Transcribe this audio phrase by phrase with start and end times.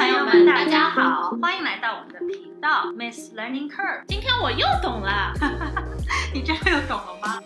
[0.00, 4.02] 朋友们，大家好， 欢迎来到我们的频道 Miss Learning Curve。
[4.08, 5.34] 今天我又懂了，
[6.32, 7.38] 你真的又懂了吗？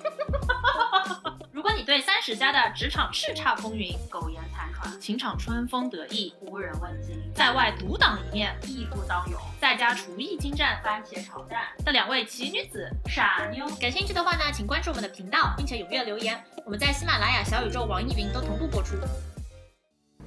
[1.51, 16.41] 如果你对三十加的职场叱咤风云、苟延残喘、情场春风得意、无人问津，在外独当一面、义不当勇，在家厨艺精湛、番茄炒蛋的两位奇女子傻妞，感兴趣的话呢，请关注我们的频道，并且踊跃留言。
[16.64, 18.95] 我们在喜马拉雅、小宇宙、网易云都同步播出。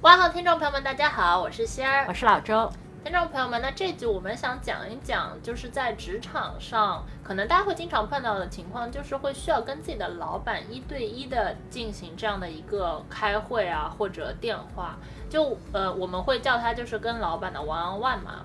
[0.02, 2.70] 哇哈，听众朋友们，大家好，我是仙儿，我是老周。
[3.02, 14.96] 听众朋友们，那这集我们想讲一讲，就是在职场上，可能大家会经常碰到的情况，就是会需要跟自己的老板一对一的进行这样的一个开会啊，或者电话，
[15.28, 18.44] 就呃，我们会叫它就是跟老板的 one on one 嘛。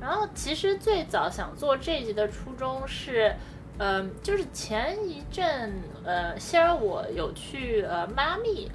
[0.00, 3.36] 然后其实最早想做这一集的初衷是，
[3.76, 5.74] 嗯，就是前一阵，
[6.06, 8.72] 呃，仙儿我有去呃迈阿密。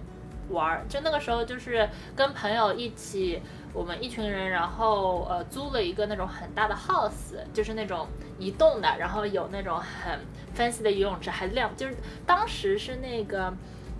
[0.49, 3.41] 玩儿，就那个时候就是跟朋友一起，
[3.73, 8.07] 我们一群人，然后呃租了一个那种很大的 house，就是那种
[8.38, 10.20] 移动的，然后有那种很
[10.55, 13.51] fancy 的游泳池，还亮，就是当时是那个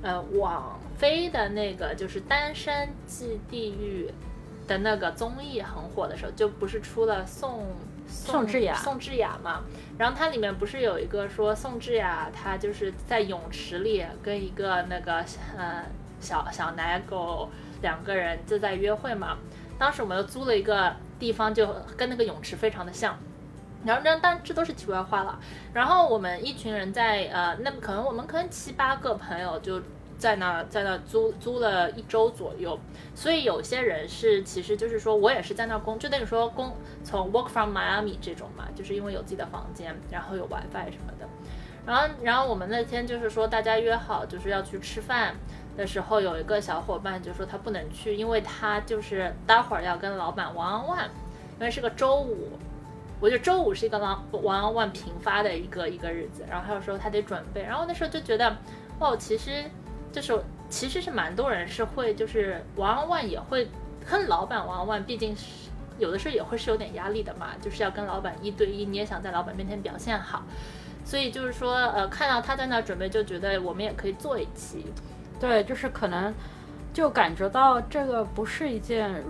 [0.04, 4.12] 呃网飞的那个就是《单身即地狱》
[4.70, 7.66] 的那个综艺很火的时候，就不是出了宋
[8.08, 9.64] 宋智雅宋智雅嘛，
[9.98, 15.26] 然后它里面不是有一个说宋智雅她就是在泳池里跟一个那个
[15.58, 15.84] 呃。
[16.20, 17.50] 小小奶狗
[17.82, 19.38] 两个人就在约会嘛，
[19.78, 23.18] 当时我们又租了一个地方，就跟那个泳池非常的像。
[23.86, 25.40] 然后这但这都是题外话了。
[25.72, 29.80] 然后我们一群人在呃，那可能我们可能七八个朋友就
[30.18, 32.80] 在那在那租租了一周左右。
[33.14, 41.28] 所以有些人是其实就是说我也是在那工，就等于说工从 work from Miami 这种嘛，就是因为有自己的房间，然后有 WiFi 什么的。
[41.86, 45.36] 然后然后我们那天就是说大家约好就是要去吃饭。
[45.76, 51.10] 的时候，有一个小伙伴就说他不能去，因为他就是待会儿要跟老板王安万
[51.60, 52.50] 因为是个周五，
[53.20, 58.58] 我觉得周五是一个王王安万频发的一个一个日子，然后他就说他得准备，然后那时候就觉得，
[59.00, 59.64] 哦，其实
[60.12, 60.40] 就是
[60.70, 63.70] 其实是蛮多人是会就是王安万也会
[64.10, 70.44] 跟老板王安万毕竟是有的时候也会是有点压力的嘛，就是要跟老板一对一，你也想在老板面前表现好，
[71.06, 74.86] 所以就是说，呃，看到他在那准备，就觉得我们也可以做一期。
[75.40, 76.34] 对，就是可能
[76.94, 79.24] 就感觉到这个不是一件，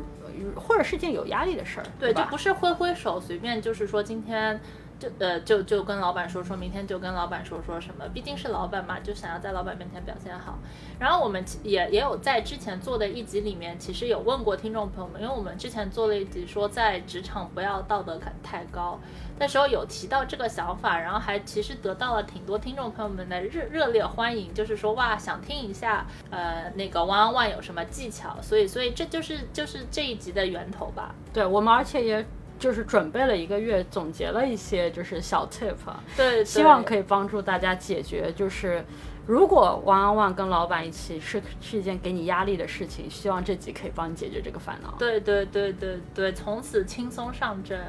[0.55, 4.59] 或者是件有压力的事儿，对，就不是挥挥手随便，就是说今天。
[4.97, 10.57] 就呃就就跟老板说说明天就跟老板说说什么，毕竟是老板嘛，就想要在老板面前表现好。
[10.99, 18.97] 然后我们也也有在之前做的一集里面，其实有问过听众朋友们，因为我们之前做了一集说在职场不要道德感太高，
[19.37, 31.13] 那时候有提到这个想法，然后还其实得到了挺多听众朋友们的热热烈欢迎，就是说哇想听一下呃那个 one on one 有什么技巧，所以所以这就是就是这一集的源头吧。
[31.33, 32.25] 对我们而且也。
[32.57, 35.75] 就是准备了一个月，总结了一些就是小 tip，
[36.15, 38.31] 对，希望可以帮助大家解决。
[38.33, 38.83] 就是
[39.27, 44.95] 如果 one on one 跟老板一起是是一件给你压力的事情，希望这集可以帮你解决这个烦恼。
[44.97, 47.79] 对对对对对，从此轻松上阵。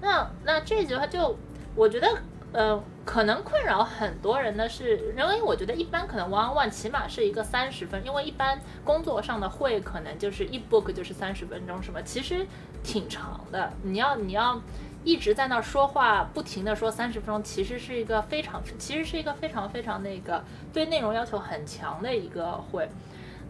[0.00, 1.38] 那那这集的话，就
[1.74, 2.08] 我觉得。
[2.56, 12.46] 呃，可能困扰很多人的是，因为我觉得一般可能 one on one 起码是一个三十分，因为一般工作上的会可能就是一 book 就是三十分钟，什么其实
[12.84, 13.72] 挺长的。
[13.82, 14.60] 你要你要
[15.02, 22.88] 一直在那说话，不停的说三十分钟，其实是一个非常，其实是一个非常非常那个对内容要求很强的一个会。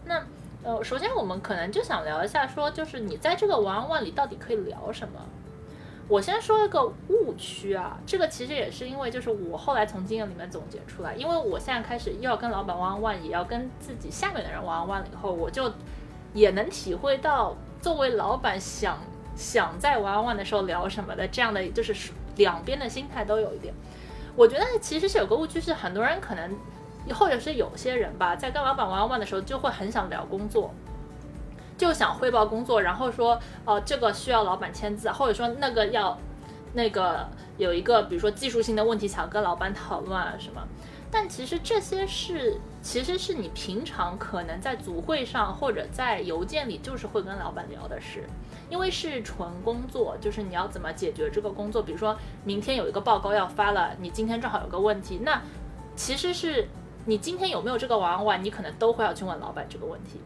[0.05, 0.23] 那
[0.63, 5.19] 呃，首先我们可能就想聊一下，说就是你在这个玩玩里到底可以聊什么。
[6.07, 15.71] 我先说一个误区啊，这个其实也是因为就是我后来从经验里面总结出来，因为我现在开始又要跟老板玩玩也要跟自己下面的人玩玩了以后，我就
[16.33, 18.99] 也能体会到作为老板想
[19.35, 23.73] 想在玩玩的时候聊什么的这样的，就是两边的心态都有一点。
[24.35, 26.57] 我觉得其实是有个误区，是很多人可能
[27.13, 30.73] 或者是有些人吧，在跟老板玩玩的时候就会很想聊工作。
[31.77, 36.17] 就想汇报工作，然后说，哦，这个需要老板签字，或者说那个要，
[36.71, 37.27] 那个
[37.57, 40.61] 有一个，比如说技术性的问题，想跟老板讨论啊什么。
[41.17, 48.27] 但其实这些是，其实是你平常可能在组会上或者在邮件里就是会跟老板聊的事，
[48.69, 51.81] 因为是纯工作，就是你要怎么解决这个工作。
[51.81, 55.41] 比如说明天有一个报告要发了，你今天正好有个问题，那
[55.95, 56.67] 其实是
[57.05, 60.19] 你今天有没有这个玩玩，你可能都会要去问老板这个问题。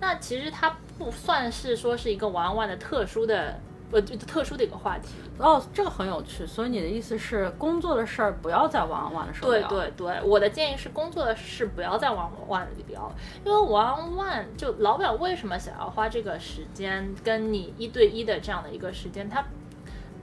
[0.00, 3.60] 那其实它不算是说是一个玩玩的特殊的
[3.92, 5.14] 呃就特殊的一个话题。
[5.38, 6.46] 哦，这个很有趣。
[6.46, 9.68] 所以你的意思是，工作的事儿不要在 one on one 的时候对聊。
[9.68, 13.12] 对对，我的建议是工作的事不要在 one on one 里聊，
[13.44, 19.44] 因为 one on one 就老板为什么想要花这个时间跟你一对一的这样的一个时间，他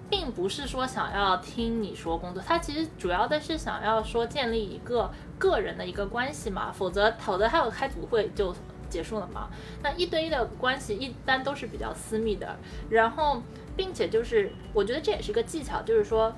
[0.09, 8.51] 并不是说想要听你说工作，他其实主要的是想要说建立一个个人的一个关系嘛，否则否则他有开组会就
[8.89, 9.49] 结束了嘛。
[9.83, 12.57] 那一对一的关系一般都是比较私密的，
[12.89, 13.41] 然后
[13.77, 16.33] 并且就是我觉得这也是个技巧，就是说。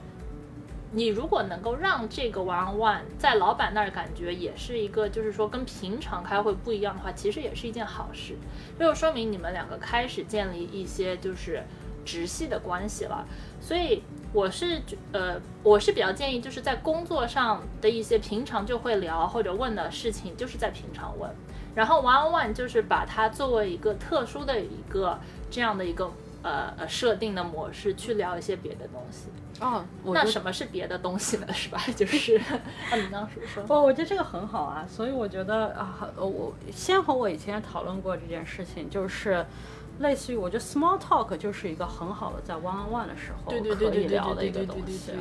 [0.94, 8.36] 你如果能够让这个 one on one 在老板那儿感觉也是一个，就是说跟平常开会不一样的话，其实也是一件好事，
[8.78, 11.64] 就说明你们两个开始建立一些就是
[12.04, 13.26] 直系的关系了。
[13.62, 14.82] 所以我是
[15.14, 21.34] 呃，我是比较建议，就是在工作上的一些平常就会聊或者问的事情，就是在平常问。
[21.76, 25.20] 然后 one on one 就是把它作为一个特殊的一个
[25.50, 26.12] 这样的一个
[26.44, 29.28] 呃呃设定的模式去聊一些别的东西。
[29.60, 31.46] 哦，我那什么是别的东西呢？
[31.54, 31.80] 是吧？
[31.96, 32.36] 就是，
[32.90, 39.46] 啊，你刚说说，哦我觉得这个很好啊，所以我觉得啊，呃我先和我以前也讨论过这件事情，就是
[40.00, 45.12] 类似于我觉得 small talk 就是一个很好的在 one on one 的时候可以聊的一个东西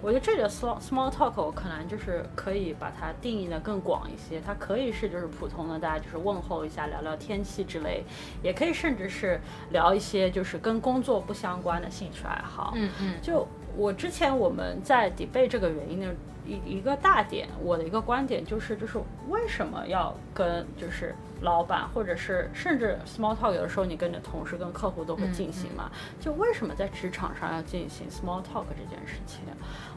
[0.00, 8.02] 我觉得这个 small small talk 我可能就是可以把它定义的更广一些，它可以是就是普通的大家就是问候一下，聊聊天气之类，
[8.42, 9.40] 也可以甚至是
[9.70, 12.72] 聊一些就是跟工作不相关的兴趣爱好。
[12.76, 13.46] 嗯嗯，就
[13.76, 16.14] 我之前我们在 debate 这个原因的
[16.50, 18.98] 一一个大点，我的一个观点就是，就是
[19.28, 29.40] 为什么要跟就是老板或者是甚至 small talk，有的时候你跟你的同事、跟客户都会进行嘛，就为什么在职场上要进行 small talk 这件事情？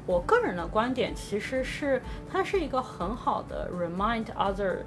[0.06, 4.84] 我个人的观点其实是，它是一个很好的 remind others，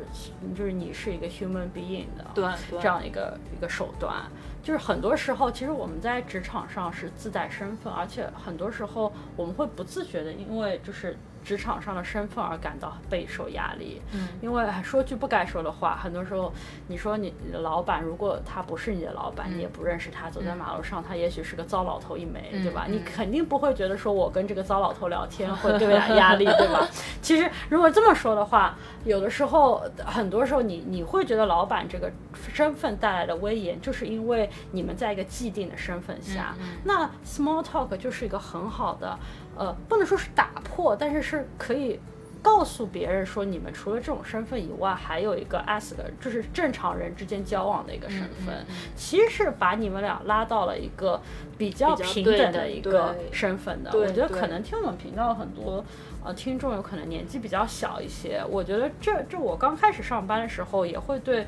[0.55, 4.15] 就是你是一个 human being 的，对对这样一个一个手段。
[4.62, 11.17] 就是很多时候，其实我们在职场上是自带身份，而且很多时候我们会不自觉的，因为就是
[11.47, 14.03] 职场上的身份而感到备受压力。
[14.13, 16.53] 嗯，因为说句不该说的话，很多时候
[16.89, 22.87] 你说你老板，如果他不是你的老板，你也不认识他，走在马路上，他也许是个糟老头一枚，对吧？
[22.89, 26.85] 你肯定不会觉得说我跟这个糟老头聊天会对我压力，对吧？
[27.23, 32.11] 其实如果这么说的话，有的时候很多时候你你会觉得老板这个
[32.53, 36.57] 身份带来的威严，就是因为你们在一个既定的身份下。
[36.83, 39.17] 那 small talk 就是一个很好的，
[39.56, 41.99] 呃，不能说是打破，但是是可以。
[42.43, 48.64] 告诉别人说，你们除了这种身份以外，还有一个 as 的，就是正常人之间交往的一个身份，
[48.94, 51.20] 其实是把你们俩拉到了一个
[51.58, 53.91] 比较平等的的一个身份的。
[53.93, 55.85] 我觉得可能听我们频道很多
[56.25, 61.44] 呃听众有可能年纪比较小一些，我觉得这这我刚开始上班的时候也会对。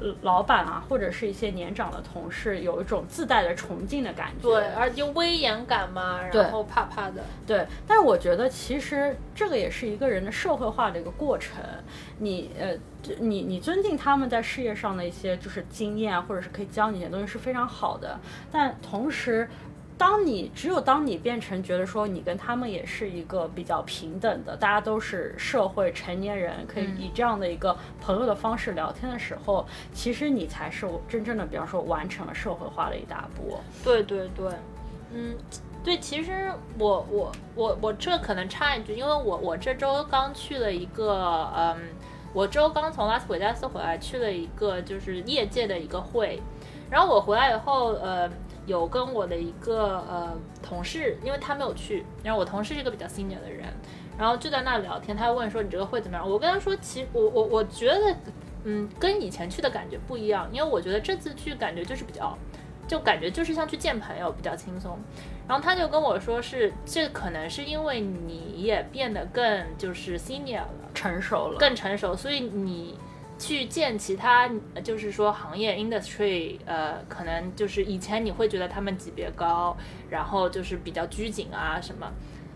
[0.00, 4.42] 呃老板啊，或者是一些年长的同事，有一种自带的崇敬的感觉。
[4.42, 11.62] 对，而且威严感嘛，然后怕怕的，对，但是我觉得其实这个也是一个人的社会化的一个过程。
[12.18, 18.18] 你呃，这你你尊敬他们在事业上的一些就是经验啊，或者是可以教你一些东西是非常好的。
[18.50, 19.48] 但同时，
[19.98, 33.58] 当你只有当你变成觉得说你跟他们也是一个比较平等的，大家都是社会成年人，可以以这样的一个朋友的方式聊天的时候，其实你才是真正的，比方说完成了社会化的一大步。
[33.82, 34.52] 对对对，
[35.12, 35.36] 嗯，
[35.82, 41.76] 对，其实我我我我这可能插一句，因为我我这周刚去了一个，嗯，
[42.32, 46.40] 我周刚从拉斯维加斯回来，去了一个就是业界的一个会，
[46.88, 48.30] 然后我回来以后，呃，
[48.68, 53.66] 有跟我的一个呃同事，因为他没有去，然后我同事是一个比较 senior 的人，
[54.16, 56.30] 然后就在那聊天，他问说你这个会怎么样？
[56.30, 58.16] 我跟他说，其实我我我觉得，
[58.62, 62.38] 嗯，跟以前去的感觉不一样，因为我觉得这次去感觉就是比较。
[62.86, 64.98] 就感觉就是像去见朋友，比较轻松。
[65.46, 72.98] 然后他就跟我说是，这可能是因为你也变得更就是 senior 了，成熟了，更成熟，所以你
[73.38, 74.50] 去见其他
[74.82, 79.76] 就是说行业 industry，呃，可能就是以前你会觉得他们级别高，
[80.10, 82.12] 然后就是比较拘谨啊什么。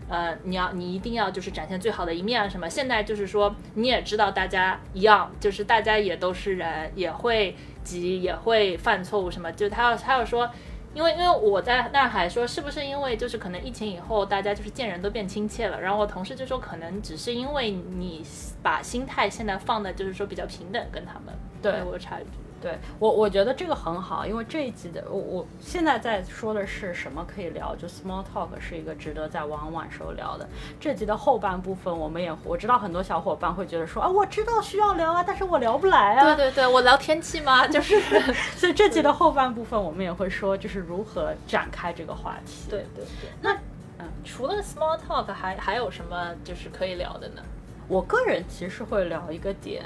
[0.09, 2.69] 呃，你要你一定要就是展现最好的一面啊什么。
[2.69, 9.49] 现在就是说你也知道大家一样，就是大家也都是人，也会急，也会犯错误什么。
[9.53, 10.51] 就他要他要说，
[10.93, 18.23] 因为因为我在那儿还说，是不是因为就是可能疫情以后大家就是见人都变亲切了，然后我同事就说可能只是因为你
[18.61, 21.33] 把心态现在放的就是说比较平等跟他们。
[21.61, 22.25] 对有个差距。
[22.63, 30.47] 对我，我觉得这个很好，因为这一集的我我现在在说的是什么可以聊，就 small talk 是一个值得在 on one 时候聊的。
[30.79, 36.23] 这集的后半部分，我们也我知道很多小伙伴会觉得说啊，我知道需要聊啊，但是我聊不来啊。
[36.23, 37.67] 对对对，我聊天气吗？
[37.67, 37.99] 就是，
[38.55, 42.69] 所以这集的后半部分，我们也会说，就是如何展开这个话题。
[42.69, 43.29] 对对对。
[43.41, 43.53] 那
[43.99, 47.41] 嗯，除了 small talk，还还有什么就是可以聊的呢？
[47.89, 49.83] 我个人其实会聊一个点，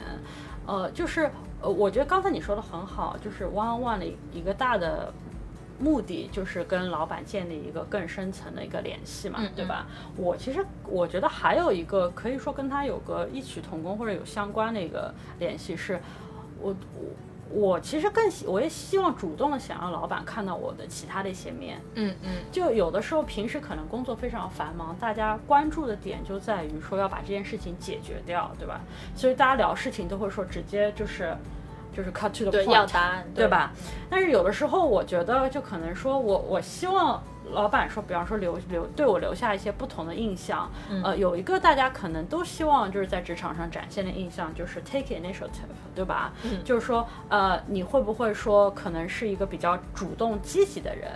[0.68, 1.32] 呃，就是
[1.62, 5.12] 呃，我觉得刚才你说的很好，就是 one on one 的一个大的
[5.80, 9.88] 目的就是跟老板建立一个更深层的一个联系嘛，对吧？
[10.16, 16.00] 我其实我觉得还有一个可以说跟他有个异曲同工或者有相关的一个联系是，
[16.62, 17.10] 我我。
[17.50, 21.82] 我其实更希，我也希望主动的想让老板看到我的其他的一些面。
[21.96, 22.30] 嗯嗯。
[22.52, 28.82] 就有的时候平时可能工作非常繁忙，大家关注的点就在于说要把这件事情解决掉，对吧？
[29.16, 31.36] 所以大家聊事情都会说直接就是
[31.98, 33.74] 就是 cut to the point，要答案，对吧？
[34.08, 37.20] 但是有的时候我觉得就可能说我我希望。
[37.54, 40.70] 老板说，比方说留留对我留下一些不同的印象，
[41.02, 46.34] 呃，有一个大家可能都希望就是在职场上展现的印象就是 take initiative，对吧？
[46.66, 51.10] 就是说，呃，你会不会说可能是一个比较主动积极的人？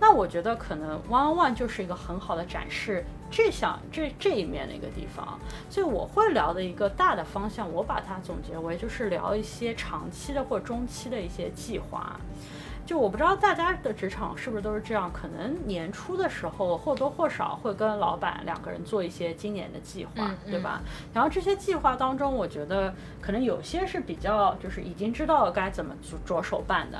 [0.00, 5.38] 那我觉得可能 one on one 就是一个很好的展示这项这这一面的一个地方。
[5.68, 12.18] 所以我会聊的一个大的方向，我把它总结为就是聊一些长期的或中期的一些计划。
[12.88, 20.80] 就我不知道大家的职场是不是都是这样，可能年初的时候或多或少会跟老板两个人做一些今年的计划，对吧？
[21.12, 26.98] 然后这些计划当中，我觉得可能有些是比较就是已经知道该怎么着手办的，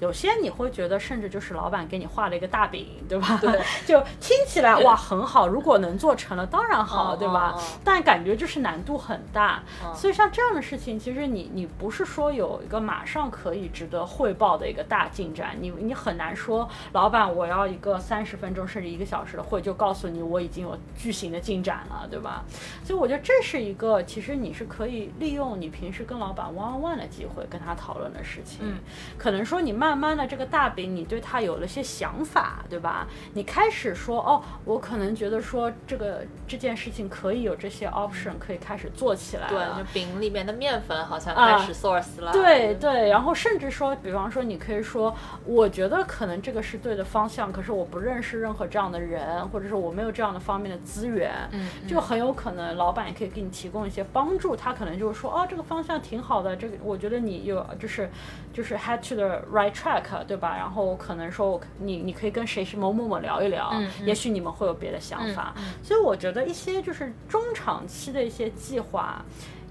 [0.00, 3.38] 有些你会觉得甚至就是老板给你画了一个大饼，对吧？
[3.40, 3.50] 对，
[3.88, 7.58] 就听起来哇很好，如果能做成了当然好，对吧？
[7.82, 9.62] 但感觉就是难度很大，
[9.94, 15.29] 所以像这样的事情，其实你你不是说有一个马上可以值得汇报的一个大进。
[15.60, 22.44] 你你很难说，老板，我要一个三十分钟甚至一个小时的会，就告诉你我已经有巨型的进展了，对吧？
[22.84, 28.58] 所以我觉得这是一个，其实你是可以利用你平时跟老板 one on one 的机会跟他讨论的事情。
[28.62, 28.78] 嗯，
[29.18, 33.06] 可能说你慢慢的这个大饼，你对他有了些想法，对吧？
[33.34, 39.74] 你开始说，哦，我可能觉得说这个这件事情可以有这些 option，可以开始做起来了。
[39.74, 42.32] 对，就饼里面的面粉好像开始 source 了。
[42.32, 45.14] 对对，然后甚至说，比方说你可以说。
[45.44, 54.54] 我觉得可能这个是对的方向，可是我不认识任何这样的人，或者是我没有这样的方面的资源，嗯，就很有可能老板也可以给你提供一些帮助。
[54.54, 58.08] 他可能就是说，哦，这个方向挺好的，这个我觉得你有就是
[58.52, 60.56] 就是 head to the right track，对吧？
[60.56, 65.54] 然后可能说你你可以跟谁是某某某聊一聊，嗯，也许你们会有别的想法。
[65.82, 69.24] 所以我觉得一些就是中长期的一些计划。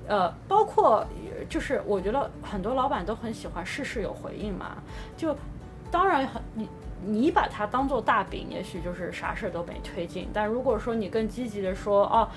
[0.09, 1.05] 呃，包括
[1.47, 4.77] 就是我觉得很多老板都很喜欢事事有回应嘛，
[5.15, 5.35] 就
[5.91, 6.67] 当然很你
[7.05, 10.27] 你把它当做大饼，也许就是啥事儿都没推进。
[10.33, 12.27] 但如果说你更积极的说，哦，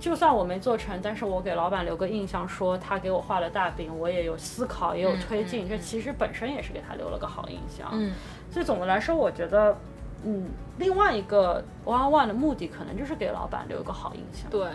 [0.00, 7.88] 就算我没做成，但是我给老板留个印象，说他给我画了大饼，我也有思考，也有推进，这其实本身也是给他留了个好印象。
[7.92, 8.12] 嗯，
[8.50, 9.76] 所以总的来说，我觉得，
[10.24, 14.50] 嗯，另外一个 one one 的目的可能就是给老板留个好印象。
[14.50, 14.66] 对。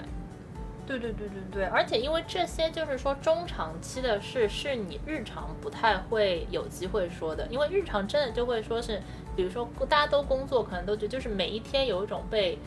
[0.85, 9.01] 对对对对对，而且因为这些就是说中长期的事，是你日常不太会有机会说的，因为日常真的就会说是，
[9.35, 12.59] 比如说大家都工作，可能都觉得就是每一天有一种被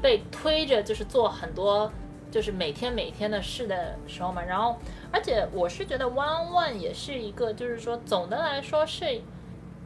[0.00, 1.90] 被推着，就是做很多
[2.30, 4.42] 就是每天每天的事的时候嘛。
[4.42, 4.76] 然后，
[5.10, 9.20] 而且我是觉得 one one 也是一个，就是说总的来说是，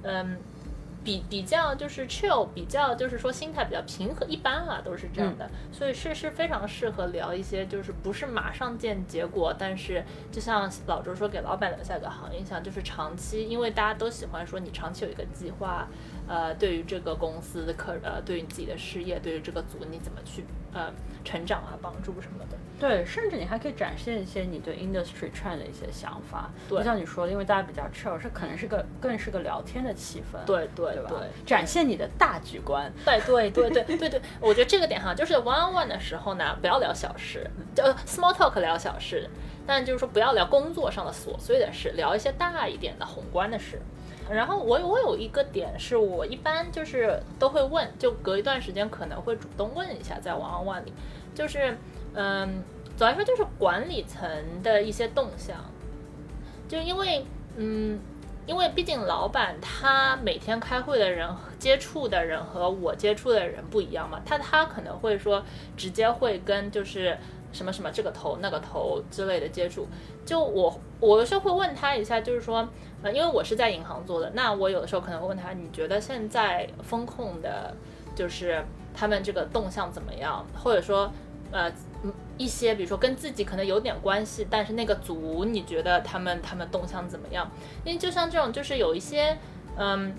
[0.03, 0.39] 嗯。
[1.03, 15.89] 比比较就是 chill，比较就是说心态比较平和，一般啊都是这样的，所以是是非常适合聊一些就是不是马上见结果，但是就像老周说给老板留下一个好印象，就是长期，因为大家都喜欢说你长期有一个计划，
[16.31, 20.93] 呃，对于这个公司的客呃，对于你自己的事业，对于这个组你怎么去呃
[21.25, 22.57] 成长啊，帮助什么的。
[22.79, 26.49] 对，甚至你还可以展现一些你对 industry trend 的一些想法。
[26.69, 30.39] 对，就像你说的，因为大家比较 chill，是可能是个更是个聊天的气氛。
[30.47, 32.91] 对对对，展现你的大局观。
[33.05, 37.45] 对对对对对对，我觉得这个点哈，就是 one on one 的时候呢，不要聊小事，
[37.75, 39.29] 就 small talk 聊小事，
[39.67, 43.83] 但就是说不要聊工作上的琐碎的事，聊一些大一点的宏观的事。
[44.31, 50.93] 然后我我有一个点是我一般就是都会问，就隔一段时间可能会主动问一下，在 one on one 里，
[51.35, 51.77] 就是。
[52.13, 52.65] 嗯，
[52.97, 54.29] 总来说就是管理层
[54.65, 55.57] 的一些动向，
[56.67, 58.01] 就因为嗯，
[58.47, 65.41] 因为毕竟老板他每天开会的人、接触的人和我接触的人不一样嘛，他他可能会说
[65.77, 67.17] 直接会跟就是
[67.53, 69.87] 什么什么这个头那个头之类的接触。
[70.25, 72.69] 就我我有时候会问他一下，就是说，
[73.03, 77.75] 呃，因为我是在银行做的，那我有的时候可能会问他，你觉得现在风控的，
[78.15, 78.65] 就是
[78.95, 80.47] 他们这个动向怎么样？
[80.63, 81.11] 或者说，
[81.51, 81.73] 呃，
[82.39, 87.51] 一些比如说跟自己可能有点关系，但是那个组你觉得他们他们动向怎么样？
[87.85, 89.37] 因为就像这种，就是有一些，
[89.77, 90.15] 嗯。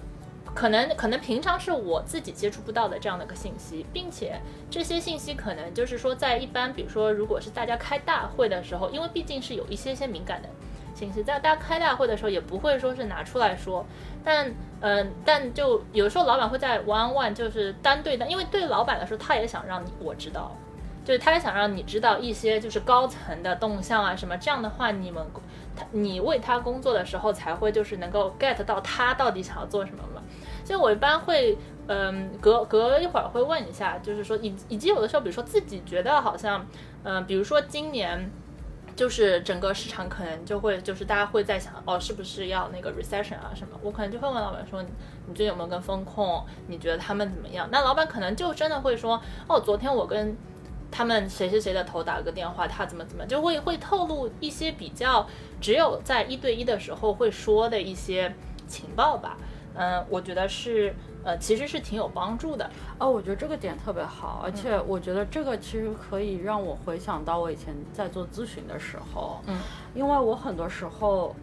[0.53, 4.39] 可能可能平常是我自己接触不到的这样的一个信息，并且
[4.69, 10.49] 这些信息可能就是说在一般，比如说如果是大家开大会的时候，因为毕竟是有一些些敏感的
[10.93, 13.85] 信息，在大家开大会的时候也不会说是拿出来说，
[14.23, 20.51] 但嗯，但就有时候老板会在 one one 就是单对单，因为对老板来说他也想让你我知道，
[21.05, 25.25] 就是他也想让你知道一些就是高层的动向啊什么，这样的话你们
[25.75, 30.20] 他你为他工作的时候才会就是能够 get 到他到底想要做什么嘛。
[30.63, 36.65] 所以我一般会，嗯，隔隔一会儿会问一下，就是说，以以及有的时候，比如说自己觉得好像，
[37.03, 38.31] 嗯，比如说今年，
[38.95, 43.77] 就是整个市场可能就会，就是大家会在想，哦，是不是要那个 recession 啊什么？
[43.81, 46.45] 我可能就会问老板说，你最近有没有跟风控？
[46.67, 47.67] 你觉得他们怎么样？
[47.71, 50.35] 那老板可能就真的会说，哦，昨天我跟
[50.91, 55.25] 他们谁谁谁的头打了个电话，他怎么怎么，就会会透露一些比较
[55.59, 58.33] 只有在一对一的时候会说的一些
[58.67, 59.37] 情报吧。
[59.75, 62.69] 嗯，我觉得是，呃，其实是挺有帮助的。
[62.99, 69.57] 哦，我觉得这个点特别好，而且我觉得这个其实可以让我回想到我以前在做咨询的时候，嗯，
[69.93, 71.33] 因为我很多时候，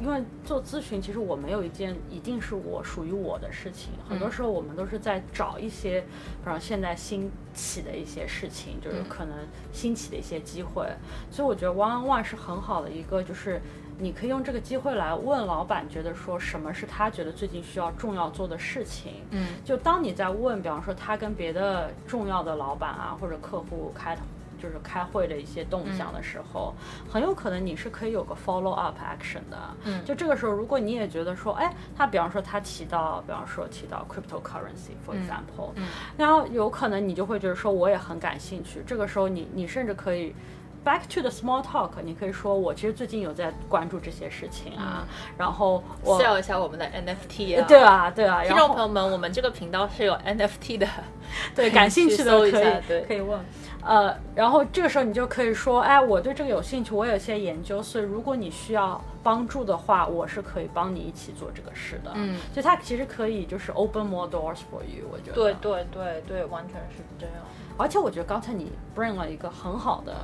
[0.00, 9.36] 因为做咨询，其实我没有一件一定是我属于我的事情，很多时候我们都是在找一些，比方现在兴起的一些事情，就是可能
[9.72, 10.86] 兴起的一些机会，
[11.30, 13.60] 所以我觉得 One on One 是很好的一个，就是。
[14.00, 19.12] 你可以用这个机会来问老板，觉得说什么是他觉得最近需要重要做的事情。
[19.30, 24.16] 嗯，就当你在问，比方说他跟别的重要的老板啊或者客户开，
[24.58, 26.74] 就是开会的一些动向的时候，
[27.10, 29.58] 很有可能你是可以有个 follow up action 的。
[29.84, 38.82] 嗯，就这个时候，如果你也觉得说，哎，他比方说他提到，比方说提到 cryptocurrency for example，嗯，然后有可能你就会觉得说我也很感兴趣。
[38.86, 40.34] 这个时候，你你甚至可以。
[40.82, 45.06] Back to the small talk，你可以说我其实最近有在关注这些事情啊，
[45.36, 50.88] 然后我 sell 一下我们的 NFT 啊，对啊对啊，听众朋友们，我们这个频道是有 NFT 的，
[51.54, 52.52] 对，感兴趣的可以
[52.88, 53.38] 对可以问，
[53.82, 67.34] 呃，然后这个时候你就可以说，哎，我对这个有兴趣，我有些研究，所以如果你需要帮助的话，我是可以帮你一起做这个事的，嗯，就它其实可以就是 open more doors for you，我觉得，对对对对，完全是这样，
[67.76, 70.14] 而且我觉得刚才你 bring 了一个很好的。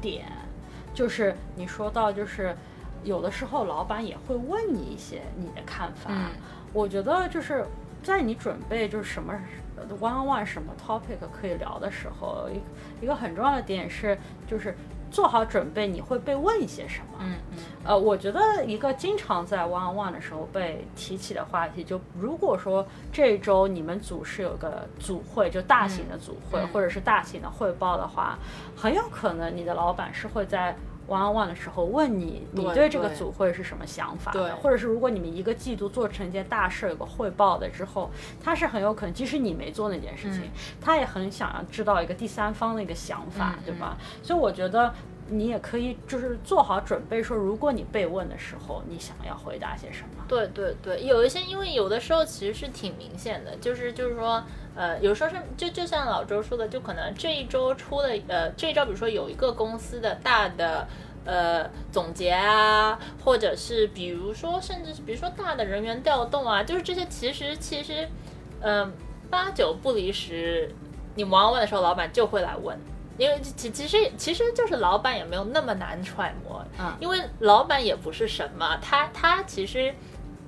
[0.00, 0.26] 点，
[0.94, 2.54] 就是你说到，就是
[3.04, 6.10] 有的时候老板也会问你一些你的看法。
[6.10, 6.30] 嗯，
[6.72, 7.64] 我觉得就是
[8.02, 9.32] 在你准备就是什么
[10.00, 14.74] one on one 什么 topic 可以聊的时候，一一个很重要的点是就是。
[15.10, 17.18] 做好准备，你会被问一些什么？
[17.20, 17.58] 嗯嗯。
[17.84, 28.38] 呃，我觉得一个经常在 one on one 的时候被提起的话题，就如果说这周你们组是有个组会，就大型的组会或者是大型的汇报的话，
[28.76, 30.76] 很有可能你的老板是会在。
[31.10, 34.56] One on one 的时候问你，你对这个组会是什么想法的？
[34.56, 38.08] 或者是如果你们一个季度做成一件大事，有个汇报的之后，
[38.42, 40.42] 他是很有可能，即使你没做那件事情，
[40.80, 43.96] 他也很想要知道一个第三方的一个想法，对吧？
[44.22, 44.94] 所以我觉得
[45.30, 50.24] 你也可以就是做好准备，说如果你被问的时候，你想要回答些什么？
[50.28, 54.42] 对对对，有一些，因为有的时候其实是挺明显的，就是就是说，
[54.74, 60.86] 呃，有时候是就就像老周说的，就可能这一周出的，呃，这一周比如说有一个公司的大的。
[61.22, 68.08] 呃，总结啊，或者是比如说，甚至是比如说大的人员调动啊，就是这些，其实其实，
[68.62, 68.90] 嗯，
[69.28, 70.74] 八九不离十，
[71.14, 72.76] 你忙完的时候，老板就会来问，
[73.20, 79.94] 因为其其实其实就是老板也没有那么难揣摩，嗯，因为老板也不是什么，他他其实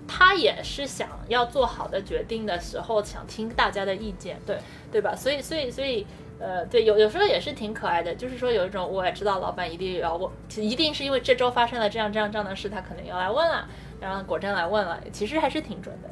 [0.08, 4.58] 他也是想要做好的决定的时候，想听大家的意见，对
[4.90, 5.14] 对吧？
[5.14, 6.06] 所以所以所以。
[6.44, 13.68] 呃，对，有有时候也是挺可爱的，就是说有一种我也知道老板一定要问，一定是因为这周发生了这样这样这样的事，他肯定要来问了，
[14.00, 16.11] 然后果真来问了，其实还是挺准的。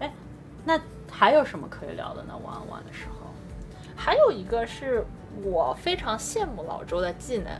[0.00, 0.12] 哎，
[0.64, 2.36] 那还有什么可以聊的呢？
[2.44, 3.30] 玩玩的时候，
[3.94, 5.06] 还有一个是
[5.44, 7.52] 我非常羡慕老周的技能，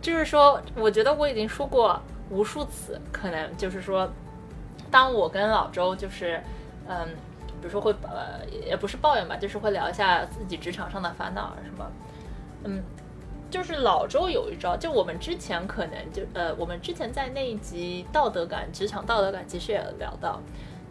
[0.00, 2.00] 就是说，我觉得我已经说过
[2.30, 4.10] 无数次，可能就是说，
[4.90, 6.42] 当我跟老周就是
[6.88, 7.08] 嗯。
[7.60, 11.90] 比如说会呃也不是抱怨吧，就是会聊一下自己职场上的烦恼啊什么，
[12.62, 12.80] 嗯，
[13.50, 20.40] 就是老周有一招，就我们之前可能就呃我们之前在那一集道德感职场道德感其实也聊到，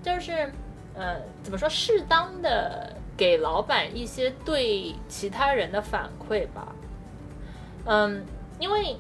[0.04, 0.52] 就是
[0.94, 6.74] 呃怎么说适当的给老板一些对其他人的反馈吧，
[7.86, 8.24] 嗯，
[8.60, 8.96] 因为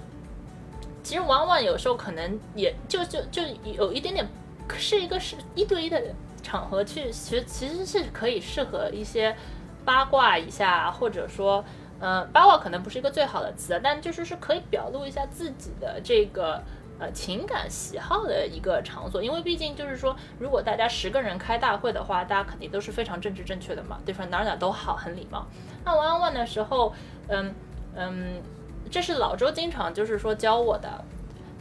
[1.03, 4.27] 其实往往有时候可能也就就就有一点点
[4.75, 6.01] 是一个是一对一的
[6.41, 9.35] 场合去，其实其实是可以适合一些
[9.85, 11.63] 八卦一下，或者说，
[11.99, 16.61] 嗯，八卦可能不是一个最好的词，但就是是可以表露一下自己的这个。
[16.99, 24.25] 呃，情感喜好的一个场所，因为毕竟就是说，如果大家十个人开大会的话，大家肯定都是非常政治正确的嘛，对吧？
[24.31, 25.45] 哪哪都好，很礼貌。
[25.85, 26.91] 那 one on one 的时候，
[27.27, 27.53] 嗯
[27.95, 28.41] 嗯，
[28.89, 31.05] 这是老周经常就是说教我的，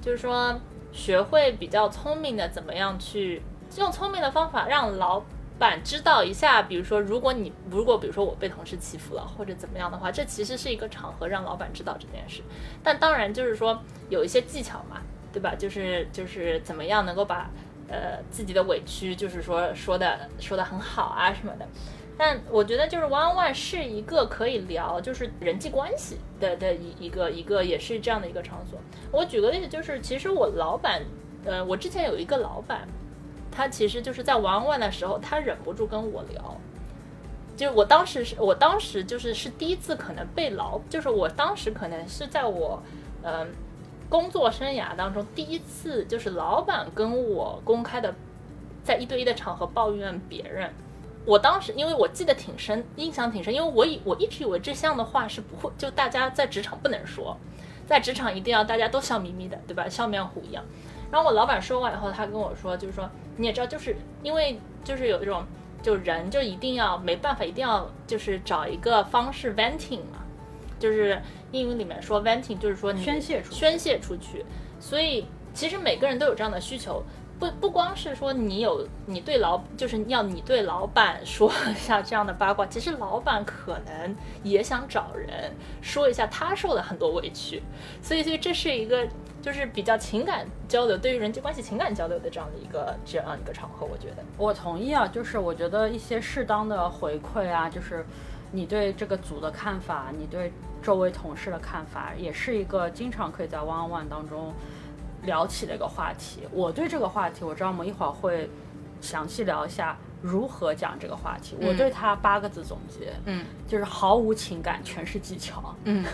[0.01, 0.59] 就是说
[0.91, 3.43] 学会比较聪明的怎么样去
[3.77, 5.23] 用聪明的方法让老
[5.59, 12.41] 板知道一下，比如说如果你如果比如说我被同事欺负了或者怎么样的话，这其实是一个场合让老板知道这件事。
[12.83, 15.03] 但当然就是说有一些技巧嘛。
[15.37, 15.55] 对吧？
[15.55, 17.51] 就是就是怎么样能够把
[17.91, 21.69] 呃自己的委屈，就是说说的说的很好啊什么的。
[22.17, 28.81] 但我觉得就是 One One 是一个可以聊就是人际关系的的一一个一个也是这样的一个场所。
[29.13, 31.03] 我举个例子，就是其实我老板，
[31.45, 32.89] 呃，我之前有一个老板，
[33.53, 36.57] 他其实就是在 One One 的时候，他忍不住跟我聊。
[37.59, 42.83] 就我当时是我当时就是是第一次可能被老，就是我当时可能是在我
[43.23, 43.47] 嗯。
[44.09, 48.15] 工作生涯当中第一次就是老板跟我公开的
[48.85, 50.73] 在一对一的场合抱怨别人，
[51.25, 57.37] 我当时因为我记得挺深，印象挺深，因为我以我一直以为这项的话是不会，就大家在职场不能说，
[57.85, 59.89] 在职场一定要大家都笑眯眯的，对吧？
[59.89, 60.65] 笑面虎一样。
[61.11, 65.45] 然后我老板说完以后，他跟我说，就是说你也知道，就是因为就是有一种
[65.83, 70.23] 就人就一定要没办法，一定要就是找一个方式 venting 嘛，
[70.79, 71.21] 就是。
[71.53, 74.45] 英语里面说 venting 就是说你宣泄出宣泄出去，
[74.81, 77.03] 所以其实每个人都有这样的需求，
[77.39, 87.63] 不不光是说你有你对老就是要你对老板说一下这样的八卦，其实老板可能也想找人说一下他受了很多委屈，
[88.03, 89.07] 所以所以这是一个
[89.41, 94.17] 就是比较情感交流，对于人际关系情感交流的这样的一个这样一个场合，我觉得。
[94.37, 98.05] 我同意啊，就是我觉得一些适当的回馈啊，就是
[98.53, 100.53] 你对这个组的看法，你对。
[100.83, 104.55] 周围同事的看法也是一个经常可以在 one on one 当中
[105.25, 106.43] 聊起的一个话题。
[106.53, 108.49] 我对这个话题，我知道我们一会儿会
[109.01, 111.57] 详细聊一下如何讲这个话题。
[111.61, 115.75] 我对他八个字总结，嗯，就是毫无情感，全是技巧。
[115.85, 116.05] 嗯，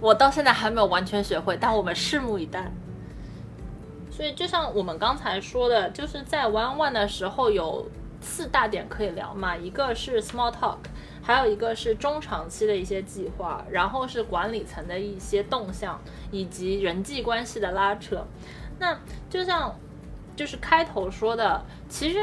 [0.00, 2.70] 我到现在还没有完全学会，但我们拭目以待。
[4.10, 7.86] 所以就像我们刚才说的，就是在 one on one 的时候有
[8.22, 10.78] 四大点可以聊嘛，一个是 small talk。
[11.28, 18.24] 还有一个是中长期的一些计划，然后是管理层的一些动向，以及人际关系的拉扯。
[18.78, 19.78] 那就像
[20.34, 22.18] 就是开头说的，其实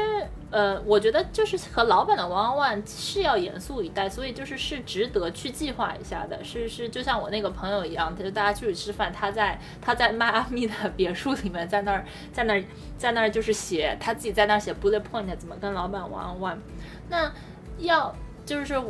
[0.50, 6.42] 呃，我觉得就是和老板的 one on one 是要严肃以待，所以就是是值得去计划一下的。
[6.42, 12.64] 是是，就像我那个朋友一样，他就大家出去吃饭，他在他在迈阿密的别墅里面，在那儿在那儿
[12.98, 16.58] 在那儿就是写他自己在那儿写 bullet point，怎么跟老板 one on one。
[17.08, 17.32] 那
[17.78, 18.12] 要。
[18.46, 18.80] 就是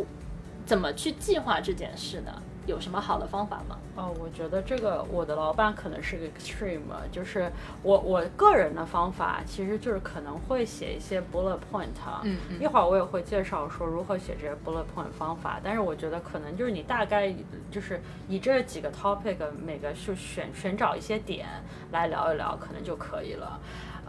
[0.65, 2.31] 怎么去计划这件事呢？
[2.67, 3.79] 有什么好的方法吗？
[3.95, 6.81] 哦，我觉得这个我的老板可能是个 extreme，
[7.13, 7.49] 就是
[7.85, 11.87] 我我个人的方法其实就是可能会写一些 bullet point，
[12.25, 15.61] 嗯嗯，一会儿我也会介绍说如何写这些 bullet point 方法。
[15.63, 17.33] 但是我觉得可能就是你大概
[17.71, 21.47] 就是以这几个 topic 每个去选寻找一些点
[21.93, 23.61] 来聊一聊，可能就可以了。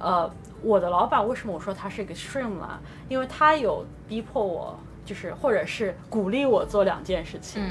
[0.01, 0.27] 呃，
[0.63, 2.81] 我的老板为什么我说他是一个 extreme 啊？
[3.07, 4.75] 因为他有逼迫我。
[5.07, 7.63] 就是，或者是鼓励我做两件事情，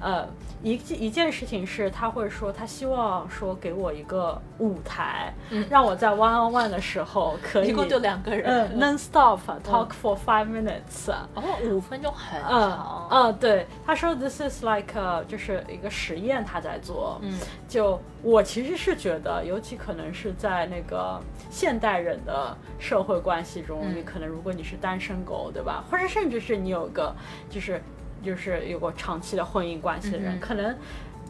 [0.00, 0.24] 呃，
[0.62, 5.34] 一一件事情是他会说，他希望说给我一个舞台，
[5.68, 14.94] 让我在 one on one 的时候可以，一共就两个人，嗯，non stop talk for five minutes，哦，五分钟很长，嗯，对，他说 this is like
[15.26, 26.83] 就是一个实验，他在做，嗯，就我其实是觉得，尤其可能是在那个现代人的社会关系中，你可能如果你是单身狗，对吧，或者甚至是你有。
[26.88, 27.14] 个
[27.48, 27.82] 就是
[28.22, 30.76] 就是有过长期的婚姻关系的人，可能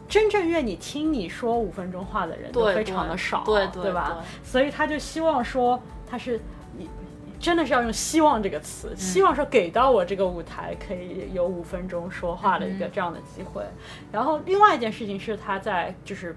[0.07, 4.23] 真正愿你听你说五分钟话的人都非常的少，对对吧？
[4.43, 6.39] 所以他就希望说他是
[7.39, 13.63] 真的是要用“希望”这个词，希望说给到我这个舞台可以有五分钟说话的一个这样的机会。
[14.11, 16.35] 然后另外一件事情是他在就是。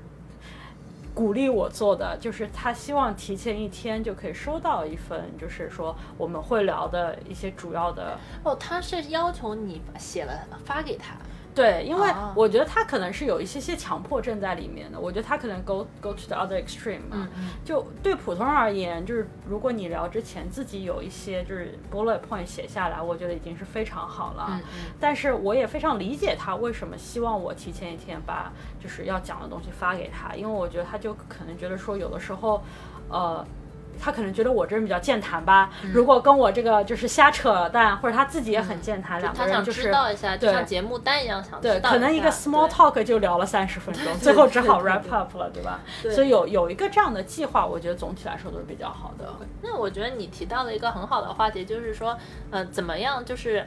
[1.18, 8.16] 鼓励我做的就是他希望提前一天就可以收到一份，就是说我们会聊的一些主要的。
[8.44, 10.32] 哦，他是要求你写了
[10.64, 11.16] 发给他。
[11.58, 15.00] 对，因为哦我觉得他可能是有一些些强迫症在里面的。
[15.00, 17.16] 我觉得他可能 go go to the other extreme 嘛。
[17.16, 24.46] 嗯嗯就对普通人而言，就是如果你聊之前自己有一些就是 bullet point 写下来，我觉得已经是非常好了。
[24.52, 24.60] 嗯
[25.00, 32.62] 但是我也非常理解他为什么希望我提前一天把就是要讲的东西发给他，因为我觉得他就可能觉得说有的时候，
[33.08, 33.44] 呃。
[34.00, 35.92] 他可能觉得我这人比较健谈吧，嗯。
[35.92, 45.80] 如果跟我这个就是瞎扯淡，或者他自己也很健谈，两个他想人就是知道一下，像节目单一样想对，知道可能一个 small talk 就聊了三十分钟，最后只好 wrap up 了，对吧？
[46.02, 46.12] 对。
[46.12, 49.26] 所以有有一个这样的计划，我觉得总体来说都是比较好的。
[49.62, 52.16] 那我觉得你提到了一个很好的话题，就是说，
[52.50, 53.66] 呃，怎么样，就是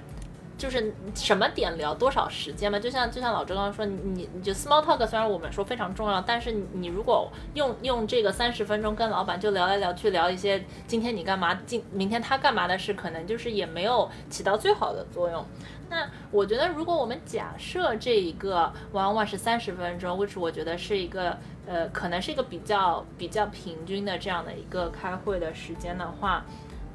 [0.62, 2.78] 就是什么点聊多少时间嘛？
[2.78, 15.43] 就像就像老周刚刚说，你你就 small talk 虽然我们说非常重要，但是你如果用用这个三十分钟跟老板就聊来聊去聊一些今天你干嘛，今明天他干嘛的事，可能就是也没有起到最好的作用。
[15.89, 26.45] 那我觉得，如果我们假设这一个 one one 是三十分钟，which 我觉得是一个呃，可能是一个比较比较平均的这样的一个开会的时间的话，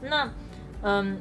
[0.03, 0.31] 那
[0.83, 1.21] 嗯，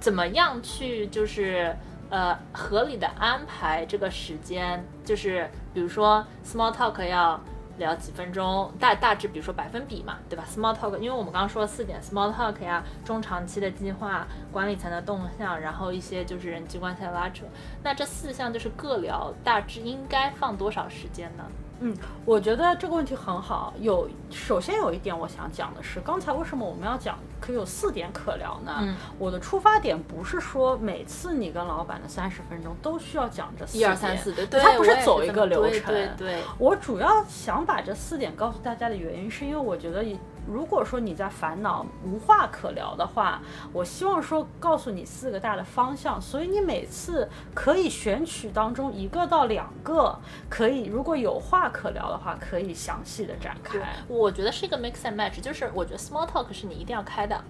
[0.00, 1.74] 怎么样去就是
[2.10, 4.84] 呃合理的安排这个时间？
[5.04, 7.40] 就是比如说 small talk 要
[7.78, 17.44] 聊几分钟，大大致比如说百分比嘛，对吧？small talk，因为我们刚刚说了四点，small talk 呀，中长期的计划、管理层的动向，然后一些就是人际关系的拉扯。
[17.82, 21.44] 那这四项就是各聊，大致应该放多少时间呢？
[21.80, 23.72] 嗯，我觉得这个问题很好。
[23.80, 28.78] 有首先有一点我想讲的是，刚才为什么我们要讲可以有四点可聊呢？
[28.80, 35.94] 嗯我的出发点不是说每次你跟老板的三十分钟都需要讲这四一二点三四，对对，它不是走一个流程。
[35.94, 40.04] 对对，我主要想把这四点告诉大家的原因，是因为我觉得，
[40.50, 43.40] 如果说你在烦恼无话可聊的话，
[43.72, 53.78] 我希望说告诉你四个大的方向，所以你每次可以选取当中一个到两个，可以如果有话可聊的话，可以详细的展开。
[54.08, 57.44] 我觉得是一个 mix and match，就是我觉得 small talk 是你一定要开的，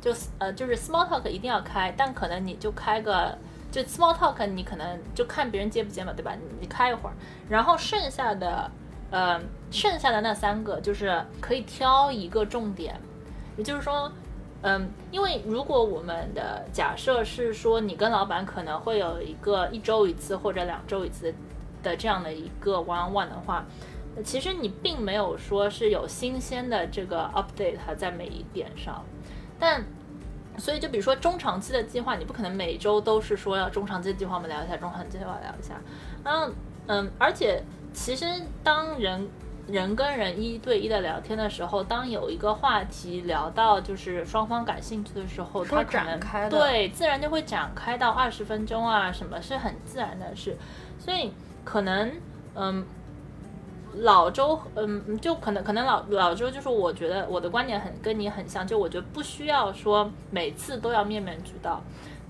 [0.00, 3.36] 就呃就是 small talk 一定要开，但可能你就开个
[3.70, 6.32] 就 small talk 你可能就看别人接不接嘛，对吧？
[6.60, 7.14] 你开一会儿，
[7.48, 8.70] 然后剩下的
[9.12, 13.00] 呃剩下的那三个就是可以挑一个重点，
[13.56, 14.10] 也就是说。
[14.64, 21.34] 嗯，因为如果我们的假设是说，你跟老板可能会有一个一周一次或者两周一次
[21.82, 23.64] 的这样的一个 one on one 的话，
[24.22, 29.04] 其实你并没有说是有新鲜的这个 update 在每一点上，
[29.58, 29.84] 但
[30.56, 35.74] 所以就比如说中长期的计划，你不可能每周都是说要中长期的计划我们聊一下，中长期计划聊一下，
[36.22, 36.48] 然后
[36.86, 37.60] 嗯，而且
[37.92, 38.26] 其实
[38.64, 39.28] 当人
[39.68, 50.56] 人跟人一对一的聊天的时候，当有一个话题聊到就是双方感兴趣的时候，说它可能展开的对自然就会展开到二十分钟啊，什么是很自然的事，
[50.98, 51.32] 所以
[51.64, 52.12] 可能
[52.54, 52.84] 嗯。
[53.96, 61.78] 老周，嗯，就可能可能老老周就是我觉得我的观点很跟你很像，就我觉得不需要说每次都要面面俱到，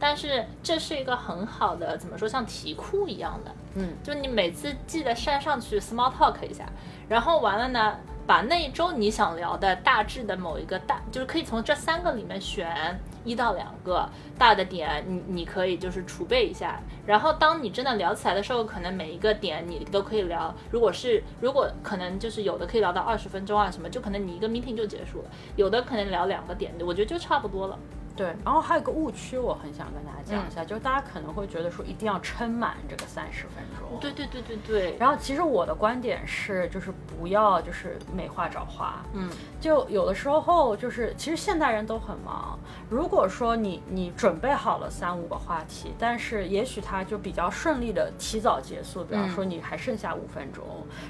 [0.03, 6.67] 但是这是一个很好的怎么说像题库一样的，嗯，就你每次记得删上去 small talk 一下，
[7.09, 20.53] 然后完了呢，把那一周你想聊的大致的某一个大，就是可以从这三个里面选一到两个大的点，你你可以就是储备一下，然后当你真的聊起来的时候，可能每一个点你都可以聊。
[20.73, 27.79] 如果是如果可能就是有的可以聊到二十分钟啊什么，就可能你一个 meeting 就结束了，有的可能聊两个点，我觉得就差不多了。
[28.15, 33.99] 对，然后还有个误区，我很想跟大家讲一嗯下，就是大家可能会觉得说一定要撑满这个三十分钟。
[34.01, 42.59] 对对对对对，然后其实我的观点是，就是不要就是没话找话，嗯，就有的时候就是其实现代人都很忙，
[42.91, 50.65] 如果说你你准备好了三五个话题，但是也许他就比较顺利的提早结束，比方说你还剩下五分钟，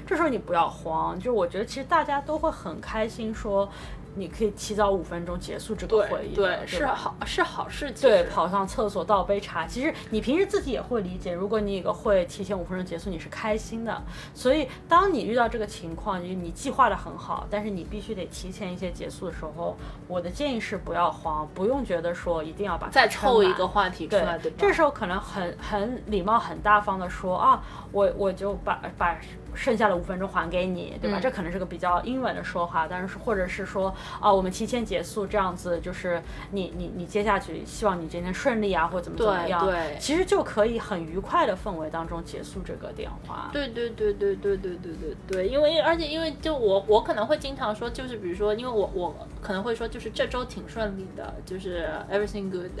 [0.07, 3.69] 这时候你不要慌，就我觉得其实大家都会很开心说。
[4.15, 14.01] 你可以提早五分钟结束这个会议，对对是好是好事，情对，跑上厕所倒杯茶，其实你平时自己也会理解，如果你有个会提前五分钟结束，你是开心的。
[14.33, 19.75] 所以当你遇到这个情况，就是你计划的很好，但是你必须得提前一些结束的时候，
[20.07, 24.57] 我的建议是不要慌，不用觉得说一定要把再撑满凑一个话题出来，对吧？
[24.59, 29.17] 这时候可能很很礼貌、很大方的说啊，我我就把把
[29.55, 31.19] 剩下的五分钟还给你，对吧？
[31.19, 43.49] 嗯这可能是个比较英文的说话，但是或者是说啊，我们提前结束，这样子就是你你你接下去希望你今天顺利啊，或怎么怎么样，对对其实就可以很愉快的氛围当中结束这个电话。
[43.53, 52.71] 对对对对对对对对对，因为而且因为就我我可能会经常说，就是比如说，因为我我可能会说，就是这周挺顺利的，就是 everything good，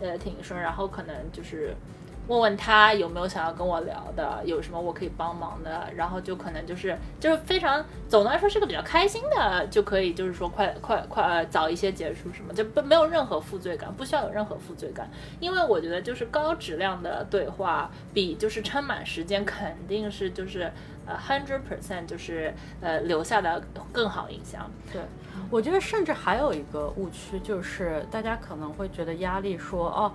[0.00, 1.74] 呃挺顺，然后可能就是
[2.28, 15.08] 问问他有没有想要跟我聊的，有什么我可以帮忙的，然后就可能就是就是非常总的来说是个比较开心的，就可以就是说快快快呃早一些结束什么，就不没有任何负罪感，不需要有任何负罪感，
[15.38, 20.72] 因为我觉得就是高质量的对话比就是撑满时间肯定是就是
[21.06, 23.62] 呃 hundred percent 就是呃留下的
[23.92, 24.68] 更好印象。
[24.92, 25.00] 对，
[25.48, 30.12] 我觉得甚至还有一个误区，就是大家可能会觉得压力说哦。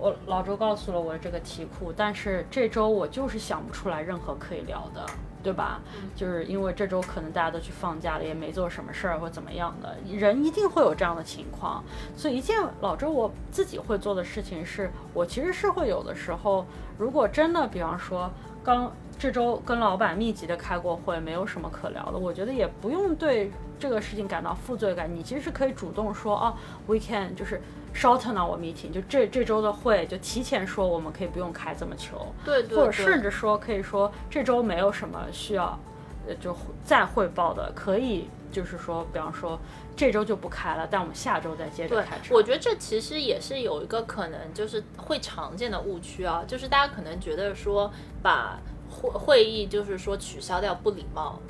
[0.00, 5.04] 我老周告诉了我这个题库，但是这周我就是想不出来任何可以聊的，
[5.42, 5.80] 对吧？
[6.16, 11.84] 就是因为这周可能大家都去放假了，也没做什么事儿或怎么样的，人一定会有这样的情况。
[12.16, 16.64] 所以一件老周我自己会做的事情是，我其实是会有的时候，
[16.96, 18.30] 如果真的，比方说
[18.64, 23.50] 刚这周跟老板密集的开过会，没有什么可聊的，我觉得也不用对
[23.80, 26.54] 这个事情感到负罪感，你其实是可以主动说啊
[26.86, 27.60] ，we can 就是。
[27.92, 35.76] shorten our meeting，就这这周的会就提前说，我们可以不用开这么久，对对，或者甚至说可以说这周没有什么需要，
[36.24, 39.58] 呃，就再汇报的，可以就是说，比方说
[39.96, 42.16] 这周就不开了，但我们下周再接着开。
[42.30, 51.40] 我觉得这其实也是有一个可能，就是会常见的误区啊，就是大家可能觉得说把会会议就是说取消掉不礼貌。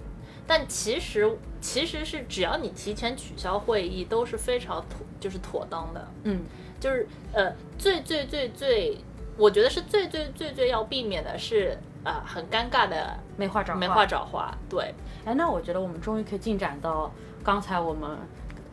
[0.51, 6.09] 但其实其实是只要你提前取消会议都是非常妥，就是妥当的。
[6.25, 6.43] 嗯，
[6.81, 8.99] 就是呃最最最最，
[9.37, 14.53] 我觉得是最最最最要避免的是呃很尴尬的没话找没话找话。
[14.69, 14.93] 对，
[15.25, 17.13] 哎，那我觉得我们终于可以进展到
[17.45, 18.19] 刚才我们。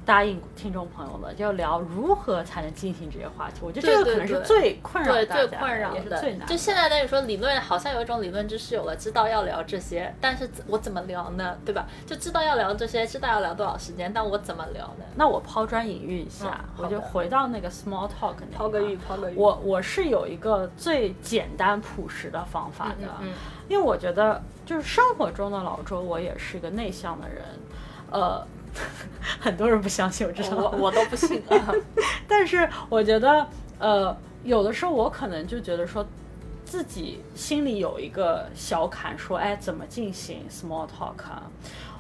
[0.08, 3.60] 答应听众朋友们，就要聊如何才能进行这些话题。
[3.62, 6.48] 我觉得这个可能是最困扰大家，也是最难。
[6.48, 11.58] 就现在等于说理论，好像有一种理论知识有了，知道要聊这些，但是我怎么聊呢？
[11.66, 11.86] 对吧？
[12.06, 15.04] 就知道要聊这些，知道要聊多少时间，但我怎么聊呢？
[15.16, 19.36] 那我抛砖引玉一下，我就回到那个 small talk 那抛个玉，抛个玉。
[19.36, 23.10] 我我是有一个最简单朴实的方法的，
[23.68, 27.44] 因为我觉得就是生活中的老周，我也是一个内向的人，
[28.10, 28.48] 呃。
[29.40, 31.42] 很多人不相信我这我我都不信。
[32.28, 33.48] 但是我觉得，
[33.80, 36.06] 呃，有的时候我可能就觉得说，
[36.66, 41.14] 自己心里有一个小坎，说，哎，怎么进行 small talk？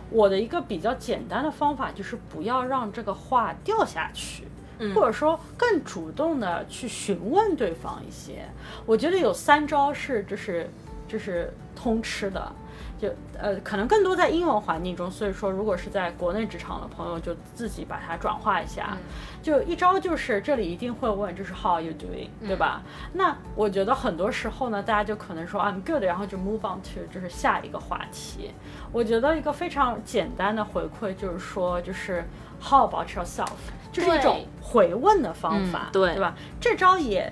[0.09, 4.47] 我的一个比较简单的方法就是不要让这个话掉下去，
[4.95, 8.45] 或者说更主动的去询问对方一些。
[8.85, 10.69] 我觉得有三招是，就是
[11.07, 12.51] 就是通吃的。
[12.99, 18.97] 就呃，可能更多在英文环境中，所以说如果是在国内职场的朋友，就自己把它转化一下。
[19.43, 22.81] 就一招就是这里一定会问，就是 How are you doing，对吧？
[23.13, 28.51] 那我觉得很多时候呢，大家就可能说 I'm good，然后就 move on to 就是下一个话题。
[28.91, 32.23] 我觉得一个非常简单的回馈就是说，就是
[32.61, 33.57] How about yourself，
[33.91, 36.35] 就是一种回问的方法，对对吧？
[36.59, 37.31] 这招也。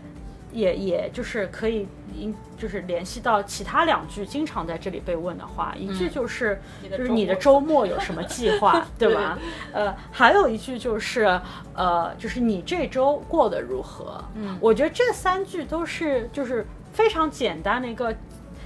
[0.52, 1.86] 也也就是可以，
[2.18, 9.38] 因就是联系到其他两句经常在这里被问的话，一句就是就是你的周末有什么计划， 对吧？
[9.74, 11.40] 呃，还有一句就是
[11.74, 14.24] 呃，就是你这周过得如何？
[14.36, 18.16] 嗯，我觉得这三句都是就是非常简单的一个。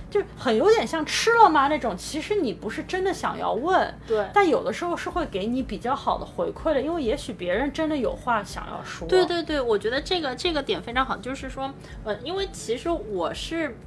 [0.09, 9.07] 就很有点像吃了吗那种，其实你不是真的想要问，对，但有的时候是会给你比较好的回馈的，因为也许别人真的有话想要说。
[9.07, 11.71] 对对对，我觉得这个这个点非常好，就是说，
[12.03, 13.77] 呃，因为其实我是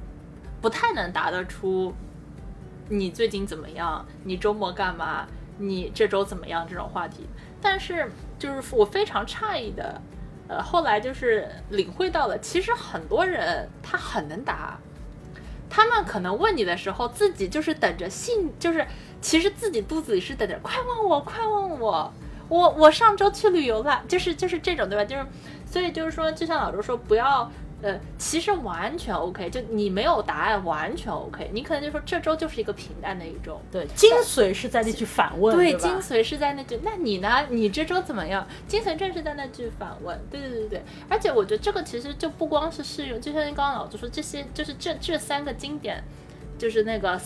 [0.61, 1.93] 不太能答得出
[2.87, 7.27] 你最近怎么样，你周末干嘛，你这周怎么样这种话题，
[7.61, 8.09] 但是
[8.39, 10.01] 就是我非常诧异的，
[10.47, 14.79] 呃，后来就是领会到了，其实很多人他很能答。
[15.75, 18.85] 他们可能问你的时候，自己就是等着信，就是
[19.19, 22.13] 其实自己肚子里是等着，快问我，快问我，
[22.47, 25.03] 我我上周去旅游了，就是就是这种，对吧？
[25.03, 25.25] 就是，
[25.65, 27.51] 所以就是说，就像老周说，不要。
[27.83, 33.61] 呃，其实完全 OK，就你没有答案完全 OK，你可能就说这周就是一个平淡的一周。
[33.69, 35.53] 对，精髓是在那句反问。
[35.53, 36.79] 对，精髓是在那句。
[36.81, 37.45] 那你呢？
[37.49, 38.47] 你这周怎么样？
[38.69, 40.17] 精髓正是在那句反问。
[40.31, 40.83] 对对对对对。
[41.09, 46.01] 而且我觉得这个其实就不光是适用，就像刚刚老师说，这些就是这这三个经典，
[46.57, 47.19] 就是那个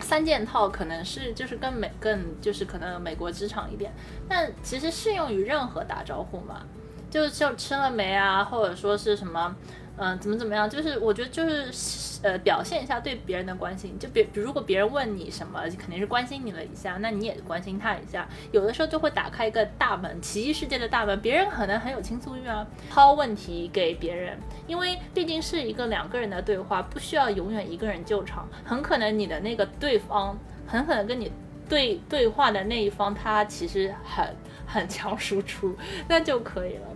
[0.00, 3.92] 三件套，可能是就是更美更就是可能美国职场一点，
[4.28, 6.66] 但其实适用于任何打招呼嘛。
[7.10, 9.54] 就就吃了没啊，或者说是什么，
[9.96, 10.70] 嗯，怎么怎么样？
[10.70, 13.98] 就是我觉得就是呃，表现一下对别人的关心。
[13.98, 18.28] 就别如果别人问你什么，肯定是关心你了一下，那你也关心他一下。
[18.52, 21.20] 有的时候就会打开一个大门，奇异世界的大门。
[21.20, 28.48] 别人可能很有倾诉欲啊，抛问题给别人，因为毕竟是一个两个人的对话，不需要永远一个人救场。
[28.64, 31.32] 很可能你的那个对方，很可能跟你
[31.68, 35.74] 对对话的那一方，他其实很很强输出，
[36.08, 36.86] 那就可以了。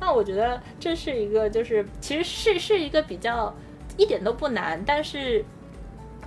[0.00, 3.54] 那我觉得这是一个，就是其实是是一个比较
[3.96, 5.44] 一点都不难，但是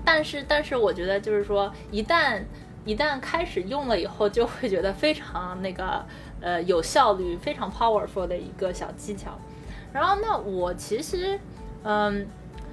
[0.04, 2.42] 但是但是我觉得就是说，一旦
[2.86, 6.06] 一旦开始用了以后，就会觉得非常那个
[6.42, 9.38] 呃有效率、非常 powerful 的一个小技巧。
[9.94, 11.40] 然后那我其实
[11.84, 12.28] 嗯。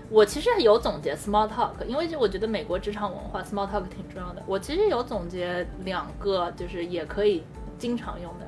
[0.09, 4.43] 我其实有总结 small talk，因为就我觉得美国职场文化 small talk 挺重要的。
[4.47, 7.43] 我其实有总结两个，就是也可以
[7.77, 8.47] 经常用的。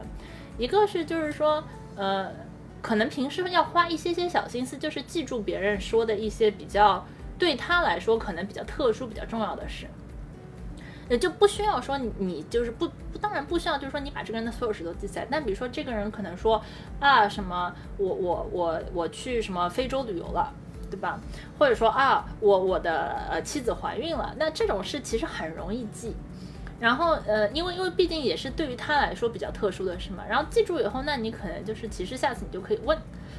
[0.57, 1.61] 一个是就是说，
[1.99, 2.31] 呃，
[2.81, 7.05] 可能平时要花一些些小心思，就是记住别人说的一些比较
[7.39, 9.87] 对他来说可能比较特殊、比较重要的事。
[11.11, 15.27] 也就不需要说你你就是不不，当然不需要就是说你把这个人的所有事都记下来。
[15.31, 16.63] 但比如说这个人可能说
[17.01, 20.55] 啊什么，我我我我去什么非洲旅游了。
[20.91, 21.21] 对吧？
[21.59, 26.17] 或者说啊，我我的呃妻子怀孕了，那这种事其实很容易记。
[26.81, 30.25] 然后呃，因为因为毕竟也是对于他来说比较特殊的事嘛。
[30.29, 32.97] 然后记住以后，那你可能就是其实下次你就可以问，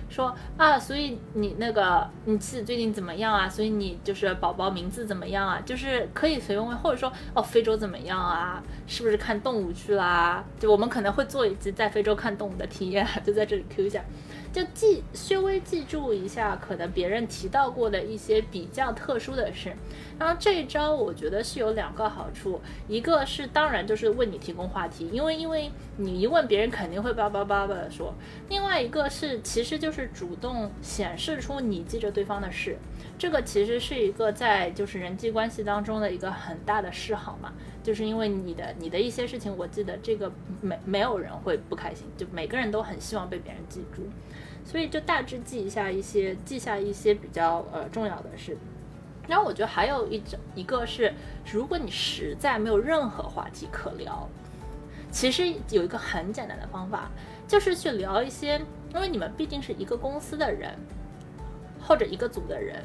[0.10, 3.48] 说啊，所以你那个你妻子最近怎么样啊？
[3.48, 5.62] 所以你就是宝宝名字怎么样啊？
[5.66, 8.62] 就是可以随便问，或者说哦，非洲怎么样啊？
[8.88, 10.44] 是不是看动物去啦？
[10.60, 14.04] 就我们可能会做一集在非洲看动物的体验，就在这里 Q 一下。
[14.52, 19.74] 就记稍微记住一下，可能别人提到过的一些比较特殊的事。
[20.18, 28.14] 然后这一招我觉得是有两个好处，一个是当然就是为你提供话题，因为因为你一问别人肯定会叭叭叭叭的说。
[28.48, 32.78] 另外一个是其实就是主动显示出你记着对方的事，
[33.18, 37.52] 这个其实是一个在就是人际关系当中的一个很大的示好嘛，
[37.84, 40.32] 就是因为你的你的一些事情，我记得这个
[40.62, 44.04] 没没有人会不开心，就每个人都很希望被别人记住。
[44.64, 48.56] 所以就大致记一下一些，记下一些比较呃重要的事。
[49.28, 51.14] 然后我觉得还有一种，一个是，
[51.52, 54.28] 如果你实在没有任何话题可聊，
[55.12, 57.10] 其实有一个很简单的方法，
[57.48, 58.62] 就是去聊一些，
[58.94, 60.74] 因为你们毕竟是一个公司的人，
[61.82, 62.84] 或者一个组的人，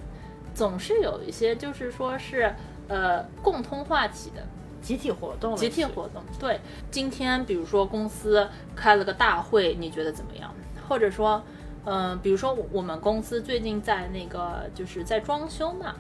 [0.55, 2.55] 总是有一些就是说是
[2.89, 4.43] 呃共通话题的
[4.81, 5.55] 集体活动。
[5.57, 6.61] 集体活动，对。
[6.91, 10.55] 今天比如说公司开了个大会，你觉得怎么样？
[10.89, 11.43] 或者说。
[11.87, 15.95] 嗯，比如说我们公司最近在那个就是在装修嘛，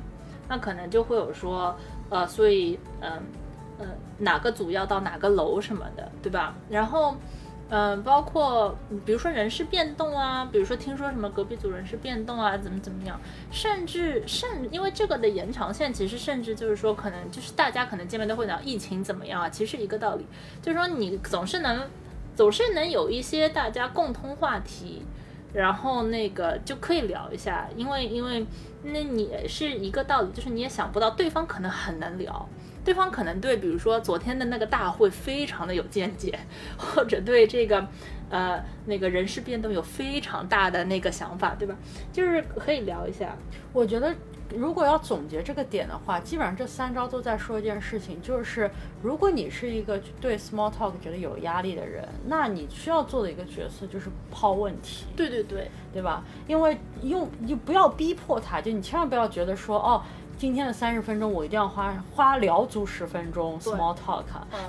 [0.48, 1.76] 那可能就会有说，
[2.08, 3.22] 呃，所以嗯
[3.78, 3.86] 嗯
[4.18, 6.54] 哪个组要到哪个楼什么的，对吧？
[6.70, 7.16] 然后
[7.68, 13.18] 嗯，包括比如说人事变动啊，比如说听说什么隔壁组人事变动啊，怎么怎么样，
[13.50, 20.26] 甚至甚因为这个的延长线，其实甚至就是说可能就是大家可能见面都会聊疫情怎么样啊，其实一个道理，
[20.62, 21.88] 就是说你总是能
[22.36, 25.02] 总是能有一些大家共通话题。
[25.52, 28.44] 然后那个就可以聊一下，因为因为
[28.82, 32.48] 那你是一个道理，就是你也想不到对方可能很能聊，
[32.84, 36.38] 对方可能对比如说昨天的那个大会非常的有见解，
[36.76, 37.86] 或者对这个
[38.30, 41.74] 呃那个人事变动有非常大的那个想法，对吧？
[42.12, 43.36] 就是可以聊一下，
[43.72, 44.14] 我觉得。
[44.54, 48.70] 如果要总结这个点的话，基本上这三招都在说一件事情，就是
[49.02, 55.06] 如果你是一个对 small talk 觉得有压力的人，那你需要做的一个角色就是抛问题。
[55.16, 56.22] 对对对，对吧？
[56.46, 60.02] 因为用你不要逼迫他，就你千万不要觉得说哦。
[60.36, 64.24] 今天的三十分钟，我一定要花花聊足十分钟 small talk。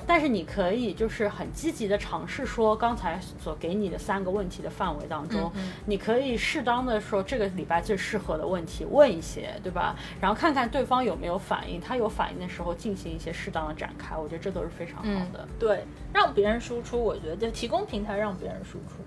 [0.07, 5.51] 但是你可以就是很积极的尝试说，刚才所给你的三个问题的范围当中，
[5.85, 9.95] 你可以适当的说这个礼拜最适合的问题问一些，对吧？
[10.21, 15.47] 然后看看对方有没有反应，他有反应的时候进行一些适当的展开，我觉得这都是非常好的。
[15.59, 19.03] 对，让别人输出，我觉得就提供平台让别人输出。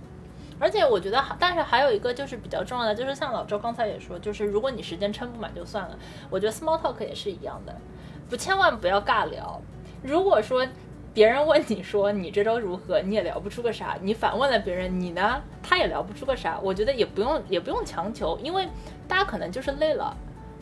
[0.61, 5.97] 而且我觉得，但是还有一个就是比较重要的，就是像老周刚才也说，就是如果你时间撑不满就算了。
[6.31, 7.75] 我觉得 small talk 也是一样的，
[8.29, 9.61] 不千万不要尬聊。
[10.03, 10.67] 如果说
[11.15, 16.59] 别人问你说你这周如何，你也聊不出个啥，你反问了别人，你呢，他也聊不出个啥。
[16.63, 18.69] 我觉得也不用也不用强求，因为
[19.07, 20.17] 大家可能就是累了，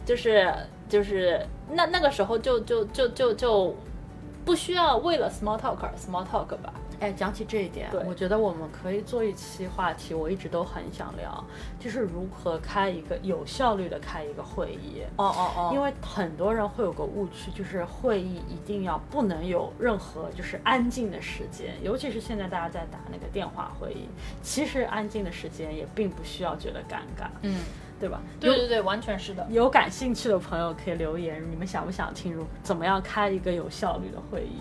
[0.05, 0.53] 就是
[0.89, 3.77] 就是那那个时候就就就就就
[4.45, 6.73] 不需要为了 small talk small talk 吧。
[7.01, 11.45] 哎，讲起这一点，我觉得我们可以做一期话题，我一直都很想聊，
[11.79, 15.03] 就是如何开一个有效率的开一个会议。
[15.17, 15.71] 哦哦哦。
[15.75, 24.09] 因为很多人会有个误区，就是会议一定要不能有任何就是安静的时间，尤其是现在大家在打那个电话会议，
[24.43, 27.61] 其实安静的时间也并不需要觉得尴尬，嗯，
[28.01, 28.21] 对吧？
[28.41, 29.47] 对对对，完全是的。
[29.51, 34.61] 有感兴趣的朋友可以留言，你们想不想听如怎么样开一个有效率的会议？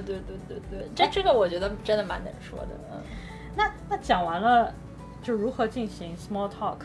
[0.00, 2.68] 对对对对对，这这个我觉得真的蛮难说的。
[2.92, 3.00] 嗯，
[3.56, 4.72] 那那讲完了，
[5.22, 6.76] 就如何进行 small talk，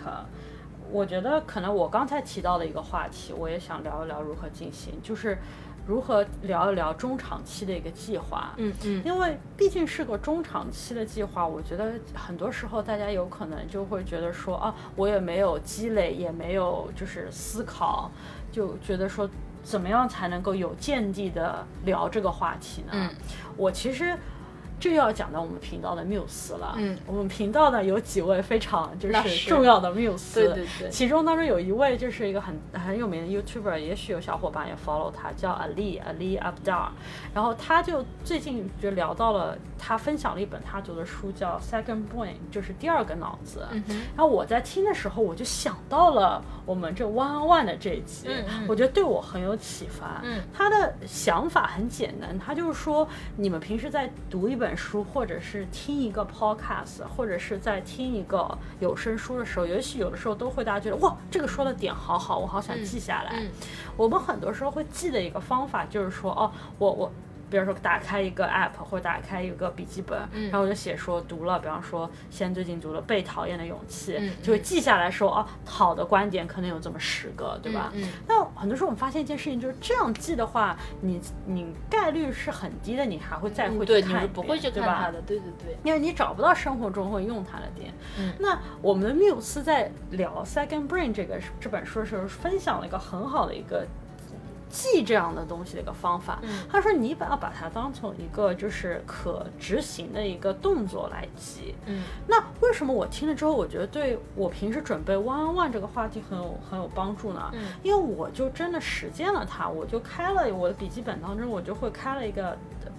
[0.92, 5.38] 我觉得可能我刚才提到的一个话题，我也想聊一聊如何进行，就是
[5.88, 8.54] 如何聊一聊中长期的一个计划。
[8.58, 18.10] 嗯嗯因为毕竟是个中长期的计划，我觉得很多时候大家有可能就会觉得说啊，我也没有积累，也没有就是思考，
[18.52, 19.30] 就觉得说
[19.66, 22.92] 怎么样才能够有见地的聊这个话题呢？
[22.94, 23.10] 嗯
[23.58, 24.18] 我其实。
[24.80, 26.76] 这又要讲到我们频道的缪斯了。
[26.78, 30.44] 嗯我们频道呢有几位非常就是重要的缪斯。
[30.44, 36.90] 对对对其中当中有一位就是一个很很有名的 YouTuber，也许有小伙伴也 follow 他，叫 Ali Ali Abdar。
[37.34, 43.66] 然后他就最近就聊到了，他分享了一本他读的书，叫 Second Brain，就是第二个脑子。
[43.72, 50.22] 嗯哼然后我在听的时候，我就想到了我们这 One on One 的这一集，嗯嗯我觉得对我很有启发。
[50.24, 63.34] 嗯他的想法很简单，他就是说，你们平时在读一本书，或者是听一个 podcast，或者是在听一个有声书的时候，也许有的时候都会大家觉得哇，这个说的点好好，我好想记下来。
[63.36, 63.50] 嗯
[63.98, 66.50] 我们很多时候会记的一个方法就是说，哦，
[66.80, 67.12] 我我。
[67.56, 77.94] 比如说打开一个 app 或者打开一个笔记本，嗯然后我就写说读了，比方说先最近读了《被讨厌的勇气》嗯就会记下来说哦，好的观点可能有这么十个，对吧？
[78.28, 85.78] 那很多时候我们发现一件事情，就是这样记的话，你你概率是很低的，你还会再会去对，你看一是不会去遍对吧看它的，对对对。
[85.82, 87.94] 因为你找不到生活中会用它的点。
[88.20, 93.88] 嗯那我们的缪斯在聊《Second Brain》这个这本书的时候，分享了一个很好的一个
[94.76, 96.40] 记这样的东西的一个方法。
[96.44, 101.74] 嗯他说你把把它当成一个就是可执行的一个动作来记。
[101.86, 107.50] 嗯那为什么我听了之后，我觉得对我平时准备 One on One 这个话题很有很有帮助呢？
[107.54, 112.58] 嗯因为我就真的实践了它，我就开了我的笔记本当中，我就会开了一个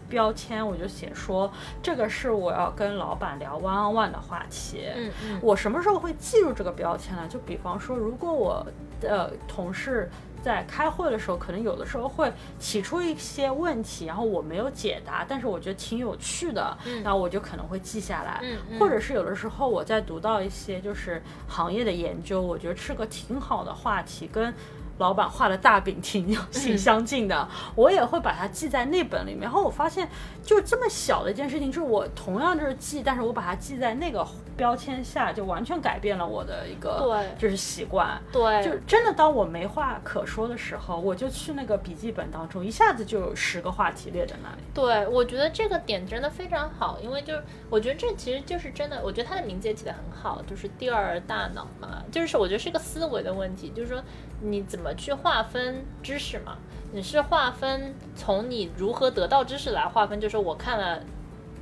[0.09, 1.53] 标签，我就写说
[1.83, 4.85] 这个是我要跟老板聊 One on One 的话题。
[4.97, 7.27] 嗯嗯我什么时候会记住这个标签呢？
[7.29, 8.67] 就比方说，如果我
[9.01, 10.09] 的同事
[10.47, 18.39] 在开会的时候，可能有的时候会提出一些问题，然后我没有解答，但是我觉得挺有趣的，嗯然后我就可能会记下来。
[18.45, 24.55] 嗯嗯或者是有的时候我在读到一些就是行业的研究，我觉得是个挺好的话题，跟
[24.99, 29.43] 老板画的大饼挺有挺相近的，我也会把它记在那本里面。
[29.43, 30.09] 然后我发现，
[30.43, 34.27] 就这么小的一件事情，就是我同样就是记，但是我把它记在那个
[34.57, 38.21] 标签下，就完全改变了我的一个对就是习惯。
[38.33, 44.63] 对，就真的，当我没话可说的时候，我就去那个笔记本当中，一下子就有十个话题列在那里。
[44.73, 54.03] 对，我觉得这个点真的非常好，因为就是我觉得这其实就是真的，我觉得它的名字也起得很好，就是第二大脑嘛，就是我觉得是一个思维的问题，就是说
[54.41, 56.57] 你怎么去划分知识嘛？
[56.93, 61.01] 你是划分从你如何得到知识来划分，就是我看了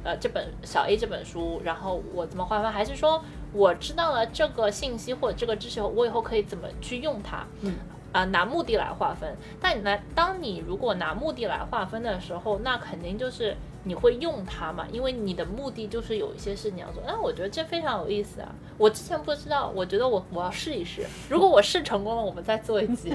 [0.04, 7.46] 呃这本小 A 这本书，然后我怎么划分，还是说我知道了这个信息或者这个知识，我以后可以怎么去用它？
[7.62, 7.74] 嗯。
[8.14, 9.36] 啊、拿目的来划分。
[9.60, 17.02] 但你来，当你如果拿目的来划分的时候，那肯定就是你会用它嘛，因为你的目的就是有一些事你要做。
[17.06, 18.48] 那我觉得这非常有意思啊！
[18.78, 21.04] 我之前不知道，我觉得我我要试一试。
[21.28, 23.12] 如果我试成功了，我们再做一集。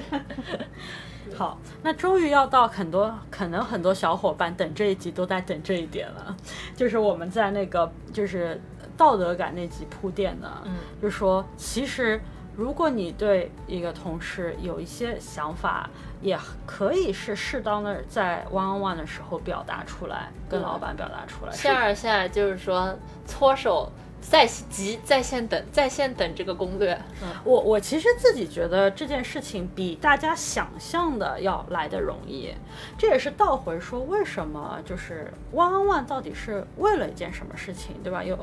[1.34, 6.36] 好，那终于要到很多可能很多小伙伴等这一集都在等这一点了，
[6.76, 8.60] 就是我们在那个就是
[8.96, 12.20] 道德感那集铺垫的，嗯，就说其实
[12.56, 15.88] 如果你对一个同事有一些想法，
[16.20, 21.52] 也可以是适当的在 one on one 的时候表达出来，跟老板表达出来。
[21.52, 22.96] 线儿现在就是说
[23.26, 23.90] 搓手。
[24.22, 26.92] 在急在线等，在线等这个攻略。
[27.22, 32.54] 嗯，我我其实自己觉得这件事情比大家想象的要来的容易，
[32.98, 38.22] 这也是倒回说为什么就是 one on one 到底是为了一件什么事情，对吧？
[38.22, 38.36] 有。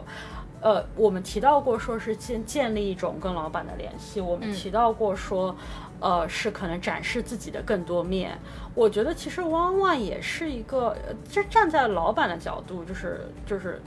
[0.59, 5.55] 呃，我们提到过说是建建立一种跟老板的联系，我们嗯提到过说，
[5.99, 8.37] 呃，是可能展示自己的更多面。
[8.73, 13.79] 我觉得其实 one on one 也是一个，呃这站在老板的角度，就是就是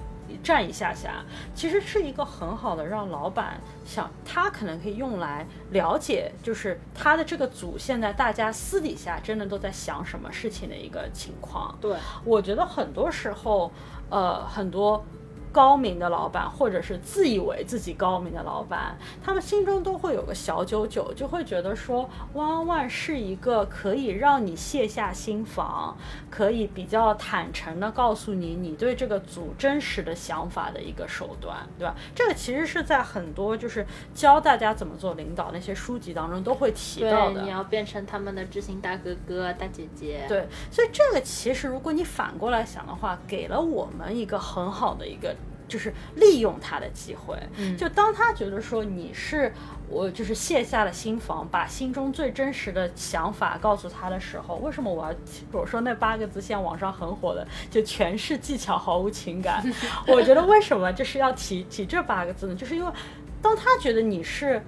[0.44, 1.24] 站一下下，
[1.56, 11.76] 其实是一个很好的让老板想，他可能可以用来了解，就是他的这个组现在大家私底下真的都在想什么事情的一个情况。
[11.80, 13.72] 对，我觉得很多时候，
[14.08, 15.04] 呃，很多。
[15.52, 25.94] 高明的老板，或者是自以为自己高明的老板，他们心中都会有个小九九，就会觉得说，One One 是一个可以让你卸下心防，
[26.30, 31.94] 可以比较坦诚的告诉你你对这个组真实的想法的一个手段，对吧？
[32.14, 37.50] 这个其实是在很多就是教大家怎么做领导那些书籍当中都会提到，的你。
[37.50, 40.24] 要变成他们的知心大哥哥、大姐姐。
[40.28, 45.34] 对，所以这个其实如果你反过来想的话，给了我们一个很好的一个
[45.70, 47.34] 就是利用他的机会。
[47.56, 49.50] 嗯就当他觉得说你是
[49.88, 55.14] 我就是卸下了心防，把心中最真实的想法告诉他的时候，为什么我要
[55.52, 59.64] 我说那八个字现在网上很火的，就全是技巧毫无情感？
[60.08, 62.54] 我觉得为什么就是要提提这八个字呢？
[62.54, 62.92] 就是因为
[63.40, 64.62] 当他觉得你是。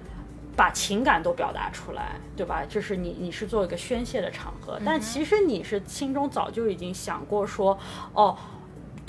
[0.55, 2.63] 把情感都表达出来，对吧？
[2.69, 7.75] 就是你，你是做一个宣泄的场合，但其实你是心中早就已经想过说，
[8.13, 8.37] 哦，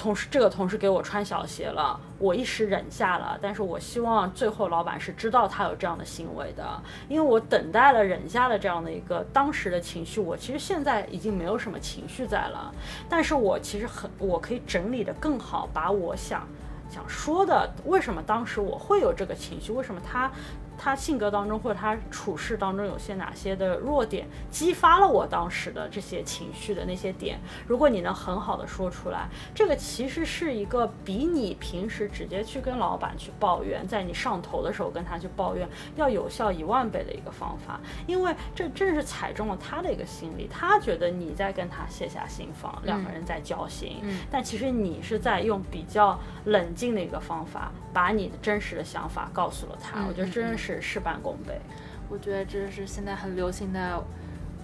[0.05, 6.63] 同事这个同事给我穿小鞋了，我一时忍下了，但是我希望最后老板是知道他有这样的行为的，
[7.09, 12.71] 因为我等待了忍下了这样的一个当时的情绪，我其实现在已经没有什么情绪在了，
[13.09, 16.47] 但是我其实很，我可以整理的更好，把我想
[16.91, 20.31] 想说的，为什么当时我会有这个情绪，为什么他。
[20.77, 27.39] 他性格当中或者他处事当中有些哪些的弱点，激发了我当时的这些情绪的那些点。
[27.67, 37.79] 如果你能很好的说出来，这个其实是一个比你平时直接去跟老板去抱怨，在你上头的时候跟他去抱怨要有效一万倍的一个方法。
[38.07, 50.05] 因为这正是踩中了他的一个心理，他觉得你在跟他卸下心防，两个人在交心，但其实你是在用比较冷静的一个方法，把你的真实的想法告诉了他。
[50.09, 50.64] 我觉得真是。
[50.65, 51.61] 是事半功倍，
[52.09, 54.03] 我觉得这是现在很流行的，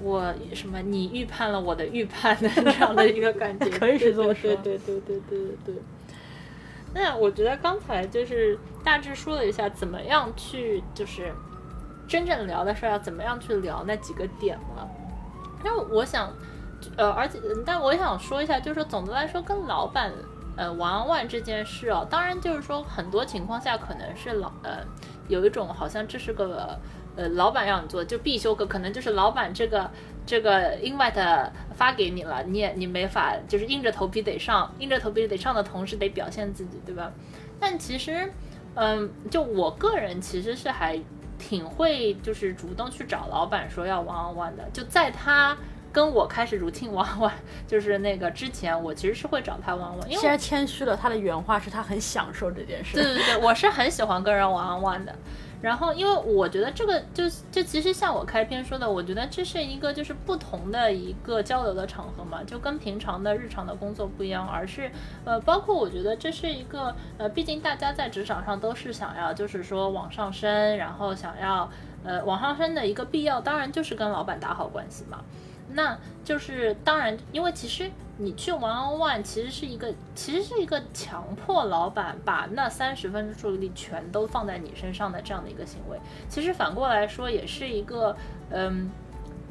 [0.00, 5.74] 我什么你预判了我的预判的 这样的一个感觉， 可以是这么说，对对对对对对对。
[6.94, 11.32] 那我觉得刚才就是大致说了一下怎么样去就是
[12.08, 14.88] 真正聊的事儿要怎么样去聊那几个点了。
[15.62, 16.32] 那我想，
[16.96, 20.10] 呃，而且但我想说一下，就是说总的来说跟老板
[20.56, 24.78] 呃玩玩这件事哦，当然就是说很多情况下可能是老呃。
[25.30, 26.78] 有一种好像这是个
[27.16, 29.90] 呃老板让你做就必修课，可能就是老板这个
[30.26, 37.10] 这个 invite 发给你了，你也你没法就是硬着头皮得上，硬着头皮得上的同时得表现自己，对吧？
[37.58, 38.30] 但其实，
[38.74, 40.98] 嗯，就我个人其实是还
[41.38, 45.56] 挺会就是主动去找老板说要 one on one 的，就在他
[45.92, 47.32] 跟我开始 routine one on one
[47.66, 50.06] 就是那个之前，我其实是会找他 on one。
[50.06, 52.96] 因为现在谦虚了，他的原话是他很享受这件事。
[52.96, 55.14] 对对对，我是很喜欢跟人 on one 的。
[55.62, 64.90] 然后，因为我觉得这个就就其实像我开篇说的，我觉得这是一个就是不同的一个交流的场合嘛，就跟平常的日常的工作不一样，而是
[65.26, 71.70] 呃，包括我觉得这是一个呃，毕竟大家在职场上都是想要就是说往上升，然后想要
[72.04, 75.18] 呃往上升的一个必要，当然就是跟老板打好关系嘛。
[75.72, 85.98] 那就是当然，因为其实你去 one on one，其实是一个，其实是一个强迫老板把那三十分钟注意力全都放在你身上的这样的一个行为。
[86.28, 88.16] 其实反过来说，也是一个，
[88.50, 88.90] 嗯，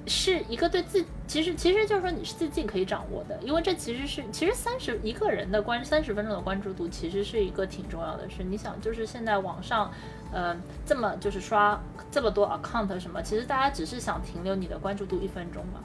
[0.05, 8.43] 是一个对自，其实其实就是说你是自己可以掌握的，因为这其实是，其实三十一个人的关三十分钟的关注度，其实是一个挺重要的事。
[8.43, 9.91] 你想，就是现在网上，
[10.31, 10.55] 呃，
[10.85, 11.79] 这么就是刷
[12.11, 15.81] 这么多 account 什么，其实大家只是想停留你的关注度一分钟嘛。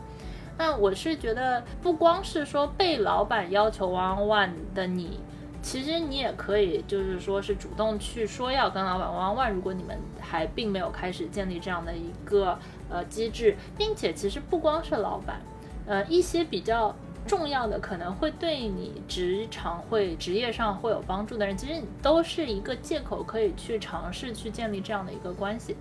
[0.56, 5.18] 那我是觉得，不光是说被老板要求 one one 的你，
[5.60, 9.52] 其实你也可以，就是说是主动去说要跟老板 one one。
[9.52, 12.56] 如果你们还并没有开始建立这样的一个
[12.88, 15.40] 呃机制，并且其实不光是老板，
[15.86, 16.94] 呃，一些比较
[17.26, 25.76] 重要的可能会对你职场会职业上会有帮助的人，其实你都是一个借口，可以去尝试去建立这样的一个关系。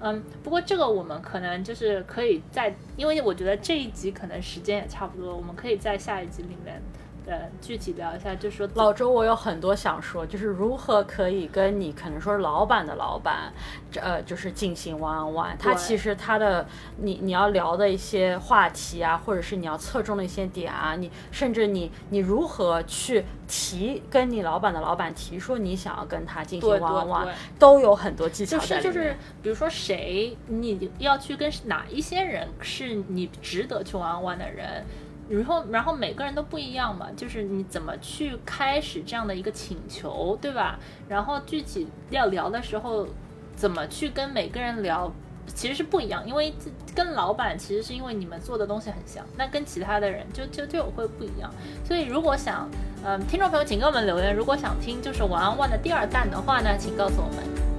[0.00, 6.80] 嗯，不过这个我们可能就是可以在，因为我觉得这一集可能时间也差不多，我们可以在下一集里面。
[7.28, 13.52] 呃，具体聊一下，就说老周，我有很多想说，就是如何可以跟你可能说是老板的老板，
[14.00, 15.56] 呃，就是进行 one on one。
[15.58, 16.66] 他其实他的
[16.96, 28.82] 你你要聊的一些话题啊，或者是你要侧重的一些点啊，你甚至你你如何去提跟你老板的老板提说你想要跟他进行 one on one，都有很多技巧在里面。
[28.82, 34.86] 就是就是，比如说谁你要去跟哪一些人是你值得去 one on one 的人。
[35.28, 40.78] 然后，然后每个人都不一样嘛，就是你怎么去开始这样的一个请求，对吧？
[41.08, 43.06] 然后具体要聊的时候，
[43.54, 45.12] 怎么去跟每个人聊，
[45.46, 46.26] 其实是不一样。
[46.26, 46.54] 因为
[46.94, 51.50] 跟老板其实是因为你们做的东西很像，那跟其他的人就就就会不一样。
[51.84, 52.68] 所以如果想，
[53.04, 57.77] 嗯，听众朋友请给我们留言，如果想听就是晚安万的第二弹的话呢，请告诉我们。